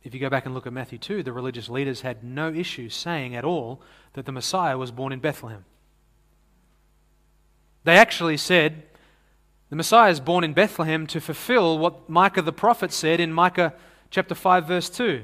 [0.04, 2.90] If you go back and look at Matthew 2, the religious leaders had no issue
[2.90, 3.82] saying at all
[4.14, 5.66] that the Messiah was born in Bethlehem.
[7.84, 8.84] They actually said,
[9.70, 13.74] the Messiah is born in Bethlehem to fulfill what Micah the prophet said in Micah
[14.10, 15.24] chapter 5, verse 2.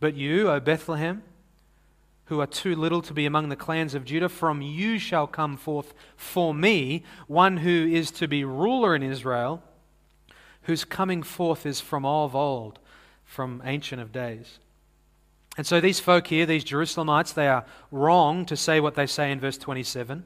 [0.00, 1.22] But you, O Bethlehem,
[2.26, 5.56] who are too little to be among the clans of Judah, from you shall come
[5.56, 9.62] forth for me one who is to be ruler in Israel,
[10.62, 12.78] whose coming forth is from of old,
[13.24, 14.58] from ancient of days.
[15.58, 19.30] And so these folk here, these Jerusalemites, they are wrong to say what they say
[19.30, 20.24] in verse 27.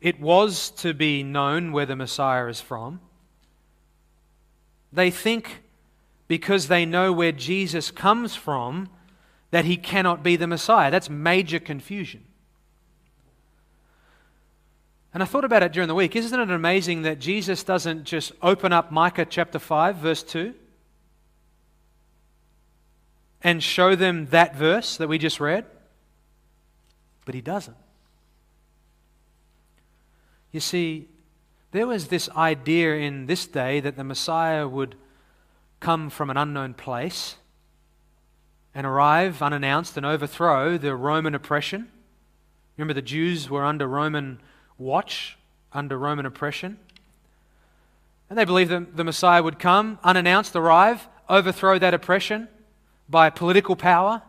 [0.00, 3.00] It was to be known where the Messiah is from.
[4.92, 5.62] They think
[6.28, 8.88] because they know where Jesus comes from
[9.50, 10.90] that he cannot be the Messiah.
[10.90, 12.24] That's major confusion.
[15.14, 16.14] And I thought about it during the week.
[16.14, 20.54] Isn't it amazing that Jesus doesn't just open up Micah chapter 5, verse 2,
[23.42, 25.64] and show them that verse that we just read?
[27.24, 27.76] But he doesn't.
[30.56, 31.06] You see,
[31.72, 34.94] there was this idea in this day that the Messiah would
[35.80, 37.36] come from an unknown place
[38.74, 41.88] and arrive unannounced and overthrow the Roman oppression.
[42.78, 44.40] Remember, the Jews were under Roman
[44.78, 45.36] watch,
[45.74, 46.78] under Roman oppression.
[48.30, 52.48] And they believed that the Messiah would come, unannounced, arrive, overthrow that oppression
[53.10, 54.22] by political power,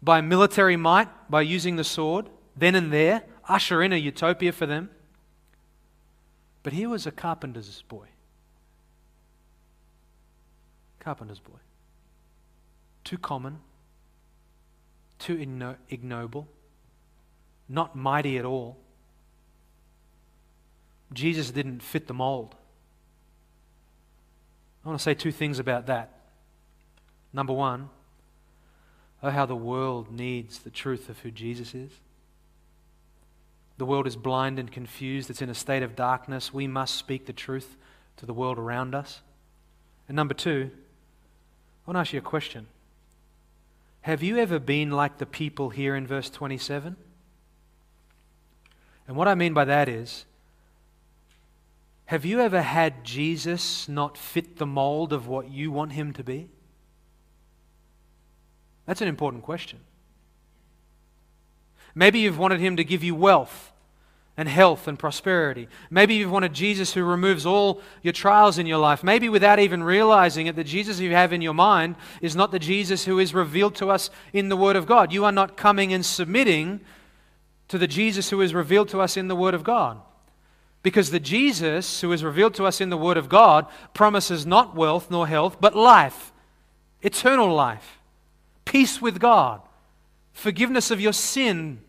[0.00, 4.64] by military might, by using the sword, then and there, usher in a utopia for
[4.64, 4.90] them.
[6.68, 8.08] But he was a carpenter's boy.
[11.00, 11.60] Carpenter's boy.
[13.04, 13.60] Too common,
[15.18, 15.38] too
[15.88, 16.46] ignoble,
[17.70, 18.76] not mighty at all.
[21.14, 22.54] Jesus didn't fit the mold.
[24.84, 26.20] I want to say two things about that.
[27.32, 27.88] Number one,
[29.22, 31.92] oh, how the world needs the truth of who Jesus is.
[33.78, 36.52] The world is blind and confused, it's in a state of darkness.
[36.52, 37.76] We must speak the truth
[38.16, 39.22] to the world around us.
[40.08, 42.66] And number two, I want to ask you a question.
[44.02, 46.96] Have you ever been like the people here in verse 27?
[49.06, 50.24] And what I mean by that is,
[52.06, 56.24] have you ever had Jesus not fit the mold of what you want him to
[56.24, 56.48] be?
[58.86, 59.80] That's an important question.
[61.98, 63.72] Maybe you've wanted him to give you wealth
[64.36, 65.66] and health and prosperity.
[65.90, 69.02] Maybe you've wanted Jesus who removes all your trials in your life.
[69.02, 72.60] Maybe without even realizing it, the Jesus you have in your mind is not the
[72.60, 75.12] Jesus who is revealed to us in the Word of God.
[75.12, 76.82] You are not coming and submitting
[77.66, 80.00] to the Jesus who is revealed to us in the Word of God.
[80.84, 84.76] Because the Jesus who is revealed to us in the Word of God promises not
[84.76, 86.32] wealth nor health, but life,
[87.02, 87.98] eternal life,
[88.64, 89.62] peace with God,
[90.32, 91.80] forgiveness of your sin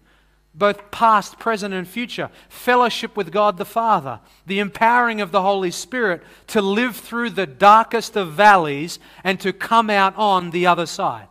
[0.60, 5.72] both past, present, and future, fellowship with God the Father, the empowering of the Holy
[5.72, 10.86] Spirit to live through the darkest of valleys and to come out on the other
[10.86, 11.28] side.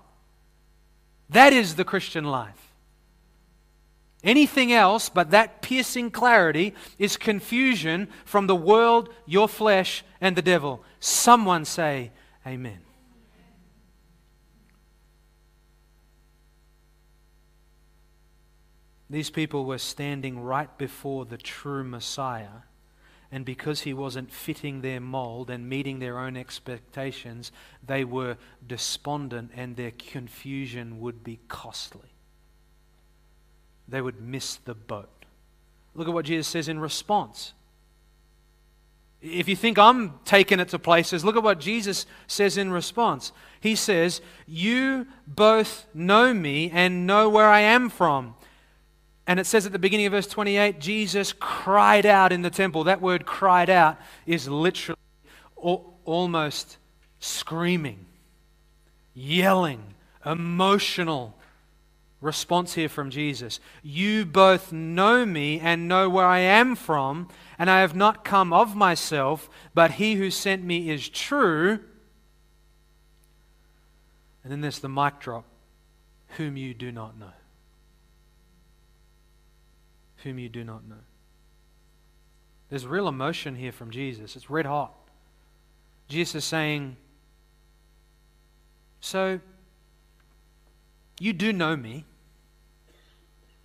[1.29, 2.73] That is the Christian life.
[4.25, 10.43] Anything else but that piercing clarity is confusion from the world, your flesh, and the
[10.43, 10.83] devil.
[10.99, 12.11] Someone say,
[12.47, 12.81] Amen.
[19.11, 22.63] These people were standing right before the true Messiah,
[23.31, 27.53] and because he wasn't fitting their mold and meeting their own expectations,
[27.87, 28.37] they were
[28.67, 32.15] despondent and their confusion would be costly.
[33.87, 35.25] They would miss the boat.
[35.95, 37.55] Look at what Jesus says in response.
[39.21, 43.33] If you think I'm taking it to places, look at what Jesus says in response.
[43.61, 48.37] He says, You both know me and know where I am from.
[49.29, 52.85] And it says at the beginning of verse 28 Jesus cried out in the temple.
[52.85, 54.99] That word cried out is literally
[55.55, 56.79] almost
[57.21, 58.07] screaming,
[59.13, 61.37] yelling, emotional
[62.23, 63.61] response here from Jesus.
[63.83, 68.53] You both know me and know where I am from, and I have not come
[68.53, 71.81] of myself, but he who sent me is true.
[74.43, 75.45] And then there's the mic drop,
[76.39, 77.33] whom you do not know
[80.23, 80.97] whom you do not know.
[82.69, 84.37] There's real emotion here from Jesus.
[84.37, 84.95] It's red hot.
[86.09, 86.97] Jesus is saying,
[89.01, 89.41] So,
[91.19, 92.05] you do know me.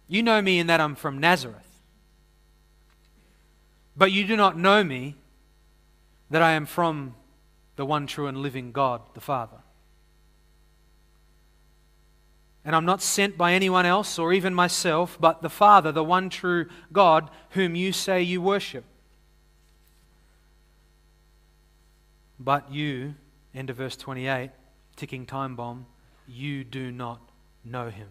[0.08, 1.82] You know me in that I'm from Nazareth.
[3.96, 5.16] But you do not know me
[6.30, 7.16] that I am from
[7.76, 9.63] the one true and living God, the Father.
[12.66, 16.30] And I'm not sent by anyone else or even myself, but the Father, the one
[16.30, 18.86] true God, whom you say you worship.
[22.40, 23.16] But you,
[23.54, 24.52] end of verse 28,
[24.96, 25.86] ticking time bomb,
[26.28, 27.22] you do not
[27.66, 28.08] know him.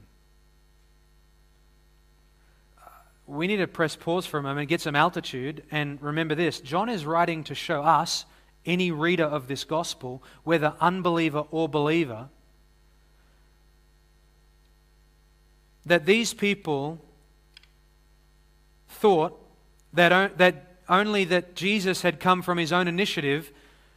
[2.78, 2.88] Uh,
[3.26, 6.88] we need to press pause for a moment, get some altitude, and remember this John
[6.88, 8.26] is writing to show us,
[8.64, 12.28] any reader of this gospel, whether unbeliever or believer,
[15.84, 17.00] that these people
[18.88, 19.38] thought
[19.92, 23.52] that, that only that Jesus had come from his own initiative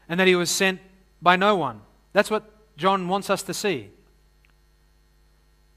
[0.10, 0.80] and that he was sent
[1.22, 1.82] by no one.
[2.14, 3.90] That's what John wants us to see.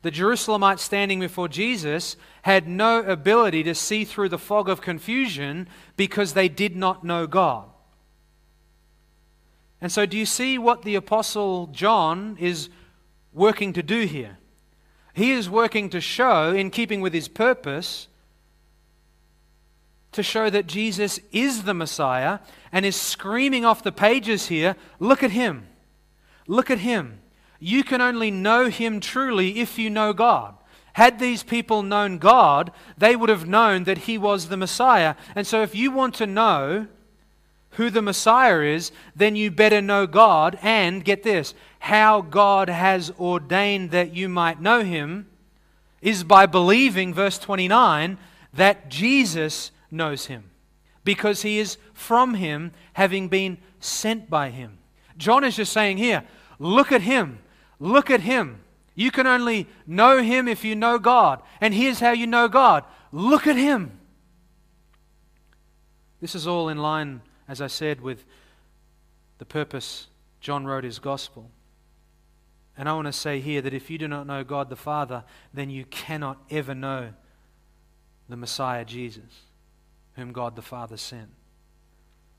[0.03, 5.69] The Jerusalemites standing before Jesus had no ability to see through the fog of confusion
[5.97, 7.69] because they did not know God.
[9.81, 12.69] And so, do you see what the Apostle John is
[13.33, 14.39] working to do here?
[15.19, 18.07] He is working to show, in keeping with his purpose,
[20.13, 22.39] to show that Jesus is the Messiah
[22.71, 25.67] and is screaming off the pages here look at him.
[26.47, 27.19] Look at him.
[27.59, 30.55] You can only know him truly if you know God.
[30.93, 35.17] Had these people known God, they would have known that he was the Messiah.
[35.35, 36.87] And so, if you want to know
[37.79, 43.13] who the Messiah is, then you better know God and get this how God has
[43.21, 45.29] ordained that you might know him
[46.03, 48.19] is by believing, verse 29,
[48.53, 50.51] that Jesus knows him
[51.05, 54.79] because he is from him, having been sent by him.
[55.17, 56.25] John is just saying here,
[56.59, 57.39] look at him.
[57.79, 58.59] Look at him.
[58.97, 61.41] You can only know him if you know God.
[61.61, 63.93] And here's how you know God look at him.
[66.21, 68.25] This is all in line, as I said, with
[69.39, 70.09] the purpose
[70.41, 71.51] John wrote his gospel.
[72.77, 75.25] And I want to say here that if you do not know God the Father,
[75.53, 77.11] then you cannot ever know
[78.29, 79.43] the Messiah Jesus,
[80.15, 81.31] whom God the Father sent.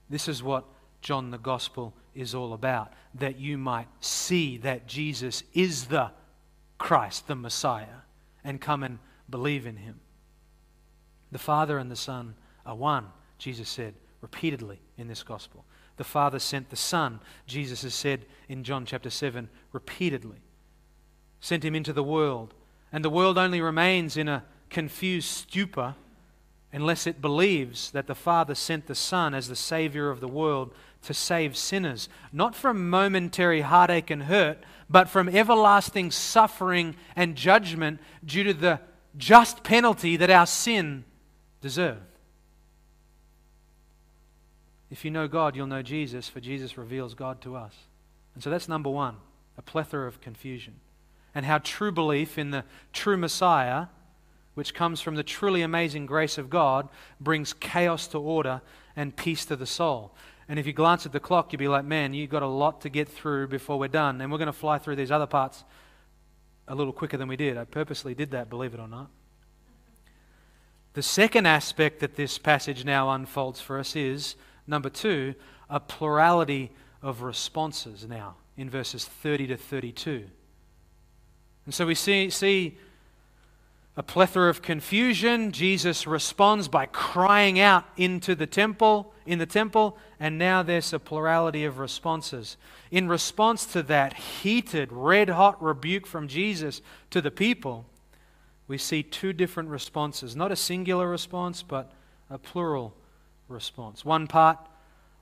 [0.10, 0.66] This is what
[1.02, 6.12] John the Gospel is all about, that you might see that Jesus is the
[6.78, 8.04] Christ, the Messiah,
[8.44, 9.00] and come and
[9.30, 10.00] believe in him.
[11.32, 12.36] The Father and the Son
[12.66, 13.08] are one,
[13.38, 15.66] Jesus said repeatedly in this Gospel.
[15.98, 20.38] The Father sent the Son, Jesus has said in John chapter 7 repeatedly,
[21.42, 22.54] sent him into the world,
[22.92, 25.96] and the world only remains in a confused stupor
[26.72, 30.74] unless it believes that the Father sent the Son as the Savior of the world
[31.02, 34.60] to save sinners, not from momentary heartache and hurt,
[34.90, 38.80] but from everlasting suffering and judgment due to the
[39.18, 41.06] just penalty that our sin
[41.62, 42.19] deserved.
[44.92, 47.74] If you know God, you'll know Jesus, for Jesus reveals God to us.
[48.34, 49.18] And so that's number one
[49.58, 50.76] a plethora of confusion.
[51.36, 52.64] And how true belief in the
[52.94, 53.88] true Messiah
[54.60, 58.62] which comes from the truly amazing grace of God, brings chaos to order
[58.94, 60.14] and peace to the soul.
[60.50, 62.82] And if you glance at the clock, you'll be like, man, you've got a lot
[62.82, 64.20] to get through before we're done.
[64.20, 65.64] And we're going to fly through these other parts
[66.68, 67.58] a little quicker than we did.
[67.58, 69.10] I purposely did that, believe it or not.
[70.92, 74.36] The second aspect that this passage now unfolds for us is
[74.70, 75.36] number two,
[75.70, 80.26] a plurality of responses now in verses 30 to 32.
[81.66, 82.78] And so we see, see
[83.96, 85.52] a plethora of confusion.
[85.52, 91.00] Jesus responds by crying out into the temple, in the temple, and now there's a
[91.00, 92.58] plurality of responses.
[92.92, 97.86] In response to that heated, red hot rebuke from Jesus to the people,
[98.68, 100.36] we see two different responses.
[100.36, 101.92] Not a singular response, but
[102.30, 102.96] a plural
[103.50, 104.06] response.
[104.06, 104.58] One part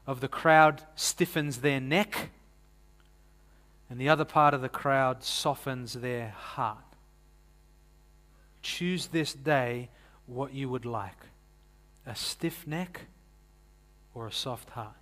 [0.05, 2.29] of the crowd stiffens their neck,
[3.89, 6.77] and the other part of the crowd softens their heart.
[8.61, 9.89] Choose this day
[10.25, 11.25] what you would like
[12.05, 13.01] a stiff neck
[14.13, 14.95] or a soft heart.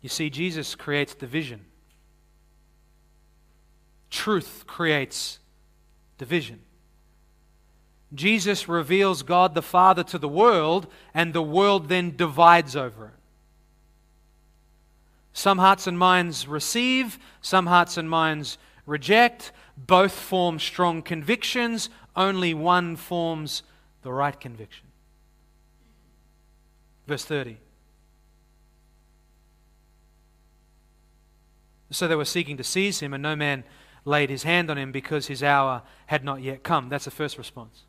[0.00, 1.64] You see, Jesus creates division.
[4.10, 5.38] Truth creates
[6.18, 6.60] division.
[8.14, 13.12] Jesus reveals God the Father to the world, and the world then divides over it.
[15.32, 19.52] Some hearts and minds receive, some hearts and minds reject.
[19.76, 23.62] Both form strong convictions, only one forms
[24.02, 24.86] the right conviction.
[27.06, 27.58] Verse 30.
[31.90, 33.64] So they were seeking to seize him, and no man
[34.04, 36.88] laid his hand on him because his hour had not yet come.
[36.88, 37.84] That's the first response.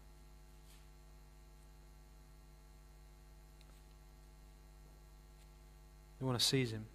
[6.19, 6.85] They want to seize him.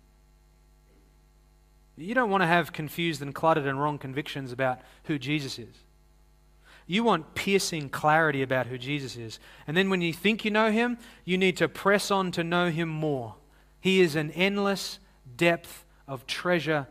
[1.97, 5.75] You don't want to have confused and cluttered and wrong convictions about who Jesus is.
[6.87, 9.39] You want piercing clarity about who Jesus is.
[9.66, 12.68] And then when you think you know him, you need to press on to know
[12.70, 13.37] him more.
[13.81, 14.99] He is an endless
[15.37, 16.87] depth of treasure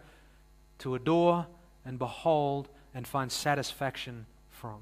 [0.80, 1.48] to adore
[1.86, 4.78] and behold and find satisfaction from.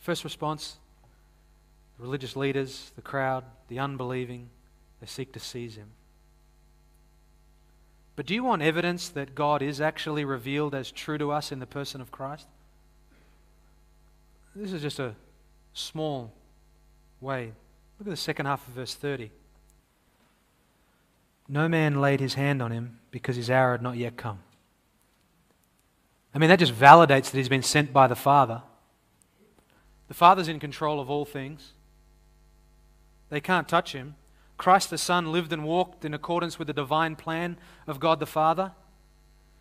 [0.00, 0.76] First response
[1.96, 4.50] the religious leaders, the crowd, the unbelieving,
[5.04, 5.90] they seek to seize him.
[8.16, 11.58] But do you want evidence that God is actually revealed as true to us in
[11.58, 12.46] the person of Christ?
[14.56, 15.14] This is just a
[15.74, 16.32] small
[17.20, 17.52] way.
[17.98, 19.30] Look at the second half of verse 30.
[21.48, 24.38] No man laid his hand on him because his hour had not yet come.
[26.34, 28.62] I mean, that just validates that he's been sent by the Father.
[30.08, 31.72] The Father's in control of all things.
[33.28, 34.14] They can't touch him.
[34.56, 38.26] Christ the Son lived and walked in accordance with the divine plan of God the
[38.26, 38.72] Father.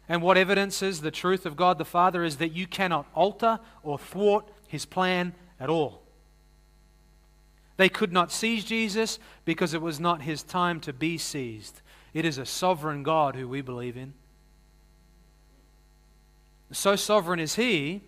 [0.07, 3.97] And what evidences the truth of God the Father is that you cannot alter or
[3.97, 6.01] thwart his plan at all.
[7.77, 11.81] They could not seize Jesus because it was not his time to be seized.
[12.13, 14.13] It is a sovereign God who we believe in.
[16.71, 18.01] So sovereign is he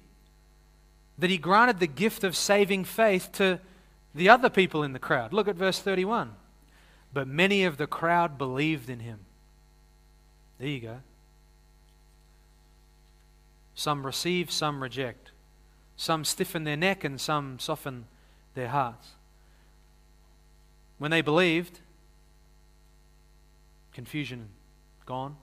[1.17, 3.59] that he granted the gift of saving faith to
[4.13, 5.33] the other people in the crowd.
[5.33, 6.33] Look at verse 31.
[7.16, 9.20] But many of the crowd believed in him.
[10.59, 10.97] There you go.
[13.74, 15.32] Some receive, some reject.
[15.95, 18.07] Some stiffen their neck, and some soften
[18.53, 19.11] their hearts.
[20.97, 21.80] When they believed,
[23.93, 24.49] confusion
[25.05, 25.38] gone,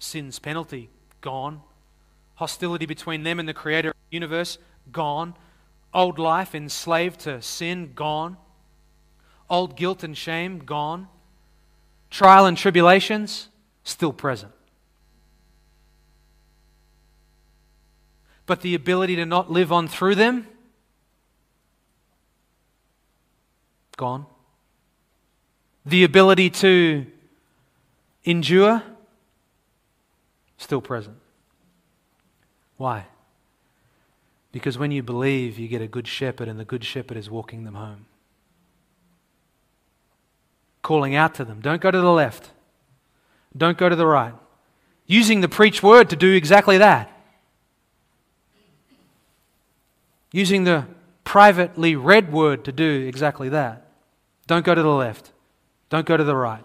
[0.00, 1.60] sin's penalty gone,
[2.34, 4.58] hostility between them and the creator of the universe
[4.90, 5.34] gone,
[5.94, 8.36] old life enslaved to sin gone
[9.52, 11.08] Old guilt and shame gone.
[12.08, 13.50] Trial and tribulations
[13.84, 14.50] still present.
[18.46, 20.46] But the ability to not live on through them
[23.98, 24.24] gone.
[25.84, 27.04] The ability to
[28.24, 28.82] endure
[30.56, 31.18] still present.
[32.78, 33.04] Why?
[34.50, 37.64] Because when you believe, you get a good shepherd, and the good shepherd is walking
[37.64, 38.06] them home
[40.82, 41.60] calling out to them.
[41.60, 42.50] Don't go to the left.
[43.56, 44.34] Don't go to the right.
[45.06, 47.08] Using the preach word to do exactly that.
[50.32, 50.86] Using the
[51.24, 53.86] privately read word to do exactly that.
[54.46, 55.32] Don't go to the left.
[55.90, 56.64] Don't go to the right.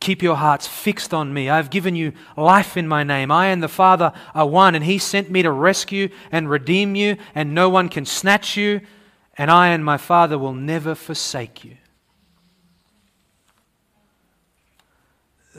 [0.00, 1.48] Keep your hearts fixed on me.
[1.48, 3.30] I have given you life in my name.
[3.30, 7.16] I and the Father are one, and He sent me to rescue and redeem you,
[7.34, 8.82] and no one can snatch you,
[9.38, 11.78] and I and my Father will never forsake you.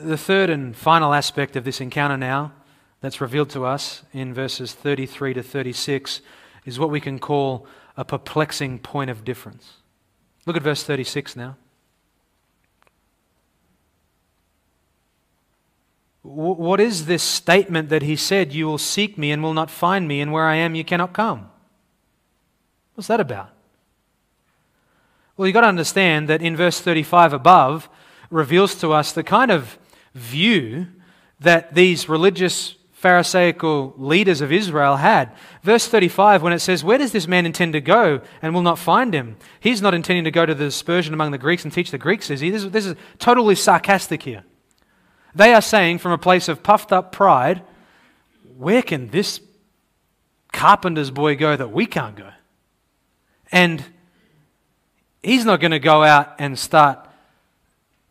[0.00, 2.52] The third and final aspect of this encounter now
[3.00, 6.20] that's revealed to us in verses 33 to 36
[6.64, 9.72] is what we can call a perplexing point of difference.
[10.46, 11.56] Look at verse 36 now.
[16.22, 20.06] What is this statement that he said, You will seek me and will not find
[20.06, 21.50] me, and where I am you cannot come?
[22.94, 23.50] What's that about?
[25.36, 27.88] Well, you've got to understand that in verse 35 above
[28.30, 29.76] reveals to us the kind of
[30.14, 30.86] view
[31.40, 35.30] that these religious Pharisaical leaders of Israel had.
[35.62, 38.76] Verse 35, when it says, Where does this man intend to go and will not
[38.76, 39.36] find him?
[39.60, 42.28] He's not intending to go to the dispersion among the Greeks and teach the Greeks,
[42.28, 42.50] is he?
[42.50, 44.42] This, this is totally sarcastic here.
[45.32, 47.62] They are saying from a place of puffed up pride,
[48.56, 49.40] Where can this
[50.50, 52.30] carpenter's boy go that we can't go?
[53.52, 53.84] And
[55.22, 57.07] he's not going to go out and start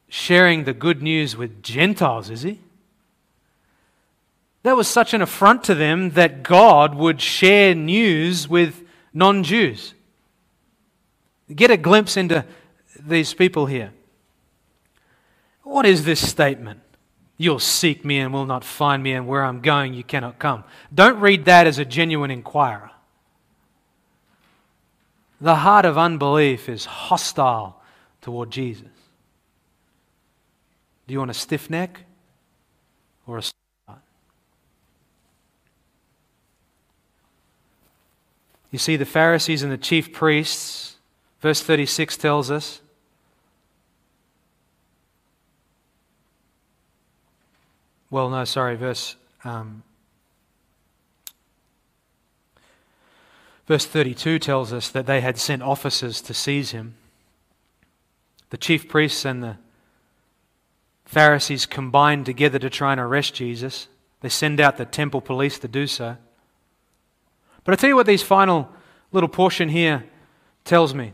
[0.10, 2.60] sharing the good news with Gentiles, is he?
[4.64, 8.84] That was such an affront to them that God would share news with
[9.14, 9.94] non Jews.
[11.54, 12.46] Get a glimpse into
[13.00, 13.94] these people here.
[15.64, 16.82] What is this statement?
[17.38, 20.64] You'll seek me and will not find me, and where I'm going you cannot come.
[20.94, 22.92] Don't read that as a genuine inquirer.
[25.40, 27.80] The heart of unbelief is hostile
[28.22, 28.97] toward Jesus.
[31.08, 32.02] Do you want a stiff neck
[33.26, 33.42] or a
[33.88, 34.02] heart?
[38.72, 40.98] You see, the Pharisees and the chief priests,
[41.40, 42.82] verse 36 tells us,
[48.10, 49.16] well, no, sorry, verse.
[49.44, 49.84] Um,
[53.68, 56.96] Verse 32 tells us that they had sent officers to seize him.
[58.50, 59.58] The chief priests and the
[61.08, 63.88] Pharisees combine together to try and arrest Jesus.
[64.20, 66.18] They send out the temple police to do so.
[67.64, 68.70] But I tell you what, these final
[69.14, 70.04] little portion here
[70.66, 71.14] tells me.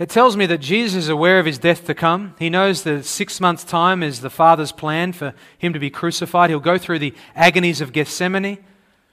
[0.00, 2.34] It tells me that Jesus is aware of his death to come.
[2.40, 6.50] He knows that six months' time is the Father's plan for him to be crucified.
[6.50, 8.58] He'll go through the agonies of Gethsemane.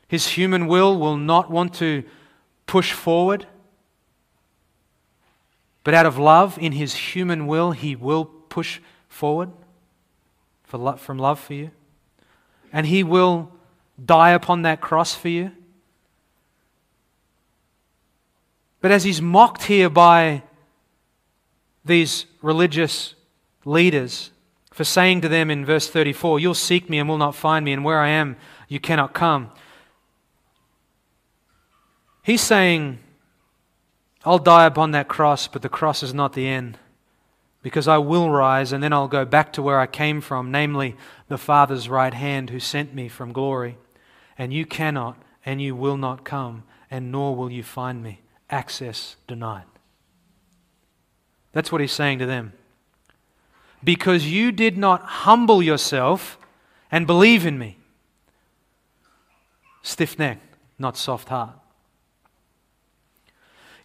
[0.07, 2.03] His human will will not want to
[2.65, 3.45] push forward.
[5.83, 9.51] But out of love, in his human will, he will push forward
[10.67, 11.71] for from love for you.
[12.71, 13.49] and he will
[14.03, 15.51] die upon that cross for you.
[18.81, 20.43] But as he's mocked here by
[21.83, 23.15] these religious
[23.65, 24.31] leaders
[24.71, 27.73] for saying to them in verse 34, You'll seek me and will not find me,
[27.73, 28.35] and where I am,
[28.67, 29.49] you cannot come.
[32.21, 32.99] He's saying,
[34.25, 36.77] I'll die upon that cross, but the cross is not the end.
[37.63, 40.95] Because I will rise, and then I'll go back to where I came from, namely
[41.27, 43.77] the Father's right hand who sent me from glory.
[44.37, 48.21] And you cannot, and you will not come, and nor will you find me.
[48.49, 49.65] Access denied.
[51.51, 52.53] That's what he's saying to them.
[53.83, 56.37] Because you did not humble yourself
[56.91, 57.77] and believe in me.
[59.81, 60.39] Stiff neck,
[60.77, 61.55] not soft heart.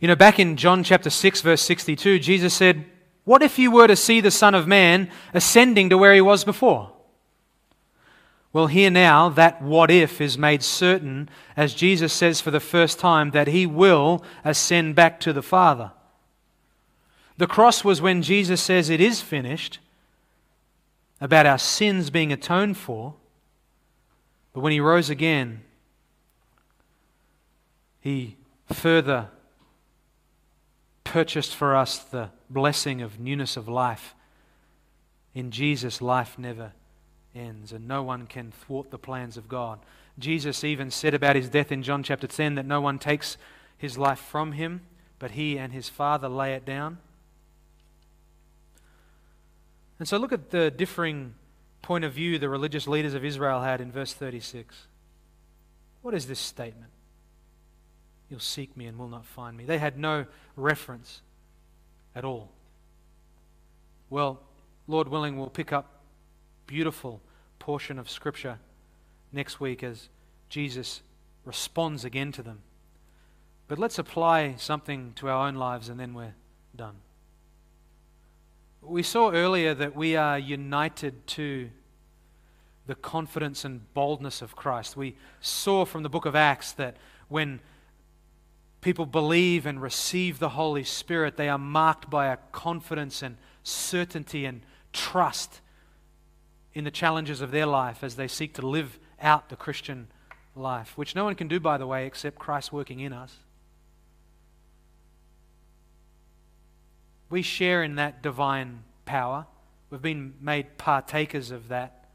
[0.01, 2.85] You know, back in John chapter 6, verse 62, Jesus said,
[3.25, 6.45] What if you were to see the Son of Man ascending to where he was
[6.45, 6.93] before?
[8.53, 12.99] Well, here now, that what if is made certain as Jesus says for the first
[12.99, 15.93] time that he will ascend back to the Father.
[17.39, 19.79] The cross was when Jesus says it is finished,
[21.21, 23.15] about our sins being atoned for.
[24.53, 25.63] But when he rose again,
[28.01, 28.37] he
[28.71, 29.29] further
[31.13, 34.15] purchased for us the blessing of newness of life.
[35.35, 36.73] In Jesus, life never
[37.35, 39.79] ends, and no one can thwart the plans of God.
[40.19, 43.37] Jesus even said about his death in John chapter 10 that no one takes
[43.77, 44.81] his life from him,
[45.19, 46.97] but he and his Father lay it down.
[49.99, 51.35] And so look at the differing
[51.83, 54.87] point of view the religious leaders of Israel had in verse 36.
[56.01, 56.92] What is this statement?
[58.33, 59.67] You'll seek me and will not find me.
[59.67, 60.25] They had no
[60.57, 61.21] reference
[62.17, 62.49] at all.
[64.09, 64.41] Well,
[64.87, 66.01] Lord willing, we'll pick up
[66.67, 67.21] beautiful
[67.59, 68.59] portion of Scripture
[69.33, 70.09] next week as
[70.49, 71.03] Jesus
[71.45, 72.61] responds again to them.
[73.69, 76.35] But let's apply something to our own lives and then we're
[76.75, 76.97] done.
[78.81, 81.69] We saw earlier that we are united to
[82.87, 84.97] the confidence and boldness of Christ.
[84.97, 86.97] We saw from the book of Acts that
[87.29, 87.61] when
[88.83, 94.45] people believe and receive the Holy Spirit, they are marked by a confidence and certainty
[94.45, 94.61] and
[94.93, 95.61] trust
[96.75, 100.09] in the challenges of their life as they seek to live out the Christian
[100.57, 103.35] life, which no one can do, by the way, except Christ working in us.
[107.31, 109.47] We share in that divine power.
[109.91, 112.09] We've been made partakers of that.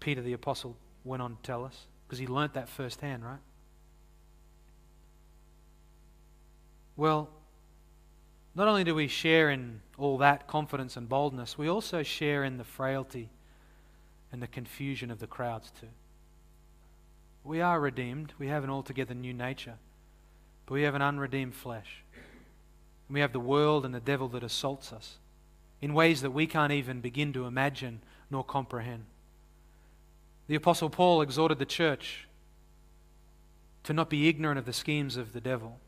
[0.00, 3.40] Peter the Apostle went on to tell us, because he learnt that firsthand, right?
[6.98, 7.30] Well,
[8.56, 12.58] not only do we share in all that confidence and boldness, we also share in
[12.58, 13.30] the frailty
[14.32, 15.86] and the confusion of the crowds too.
[17.44, 18.34] We are redeemed.
[18.36, 19.76] We have an altogether new nature.
[20.66, 22.02] But we have an unredeemed flesh.
[22.14, 25.18] And we have the world and the devil that assaults us
[25.80, 29.04] in ways that we can't even begin to imagine nor comprehend.
[30.48, 32.26] The Apostle Paul exhorted the church
[33.84, 35.78] to not be ignorant of the schemes of the devil.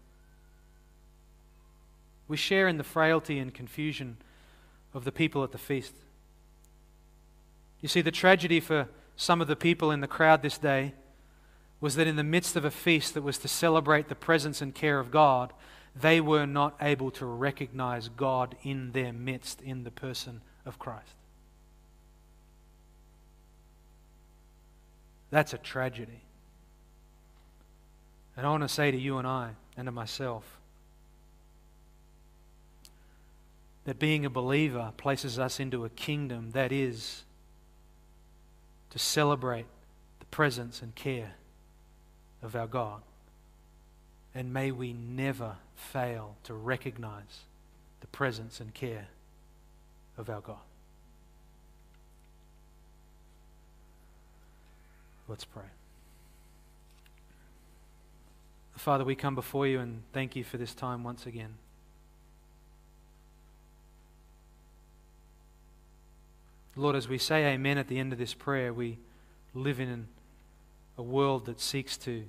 [2.30, 4.16] We share in the frailty and confusion
[4.94, 5.92] of the people at the feast.
[7.80, 10.94] You see, the tragedy for some of the people in the crowd this day
[11.80, 14.72] was that in the midst of a feast that was to celebrate the presence and
[14.72, 15.52] care of God,
[16.00, 21.16] they were not able to recognize God in their midst in the person of Christ.
[25.30, 26.22] That's a tragedy.
[28.36, 30.59] And I want to say to you and I and to myself
[33.90, 37.24] that being a believer places us into a kingdom that is
[38.88, 39.66] to celebrate
[40.20, 41.32] the presence and care
[42.40, 43.02] of our God.
[44.32, 47.40] And may we never fail to recognize
[48.00, 49.08] the presence and care
[50.16, 50.62] of our God.
[55.26, 55.64] Let's pray.
[58.76, 61.54] Father, we come before you and thank you for this time once again.
[66.80, 68.96] Lord, as we say amen at the end of this prayer, we
[69.52, 70.06] live in
[70.96, 72.24] a world that seeks to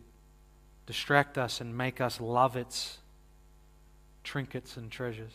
[0.85, 2.97] distract us and make us love its
[4.25, 5.31] trinkets and treasures.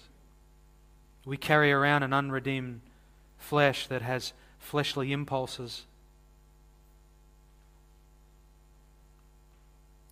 [1.24, 2.82] We carry around an unredeemed
[3.38, 5.86] flesh that has fleshly impulses.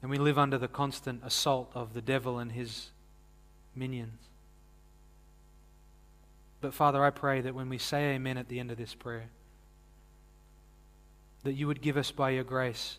[0.01, 2.89] And we live under the constant assault of the devil and his
[3.77, 4.19] minions.
[6.65, 9.27] But Father, I pray that when we say amen at the end of this prayer,
[11.43, 12.97] that you would give us by your grace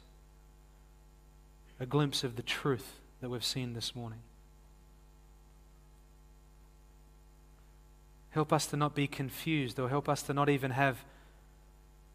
[1.80, 4.20] a glimpse of the truth that we've seen this morning.
[8.30, 11.04] Help us to not be confused, or help us to not even have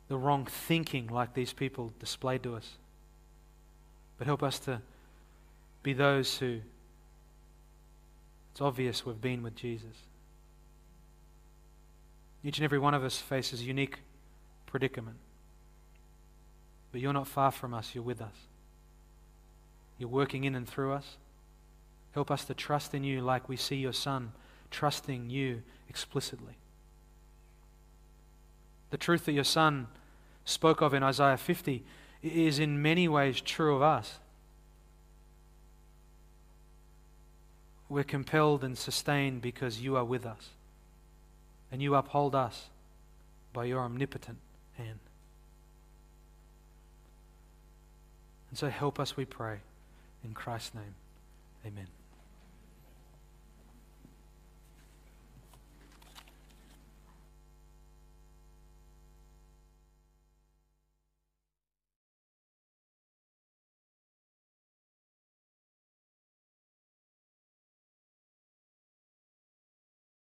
[0.07, 2.75] the wrong thinking like these people displayed to us.
[4.19, 4.83] But help us to
[5.83, 6.61] be those who,
[8.53, 9.97] it's obvious we've been with Jesus.
[12.43, 13.99] Each and every one of us faces unique
[14.67, 15.17] predicament.
[16.93, 18.35] But you're not far from us, you're with us.
[19.99, 21.17] You're working in and through us.
[22.13, 24.33] Help us to trust in you like we see your Son
[24.71, 26.55] trusting you explicitly.
[28.91, 29.87] The truth that your Son
[30.45, 31.85] spoke of in Isaiah 50
[32.23, 34.19] is in many ways true of us.
[37.89, 40.51] We're compelled and sustained because you are with us,
[41.73, 42.67] and you uphold us
[43.53, 44.39] by your omnipotent
[44.77, 44.99] hand.
[48.51, 49.59] And so help us, we pray.
[50.25, 50.95] In Christ's name,
[51.65, 51.87] amen.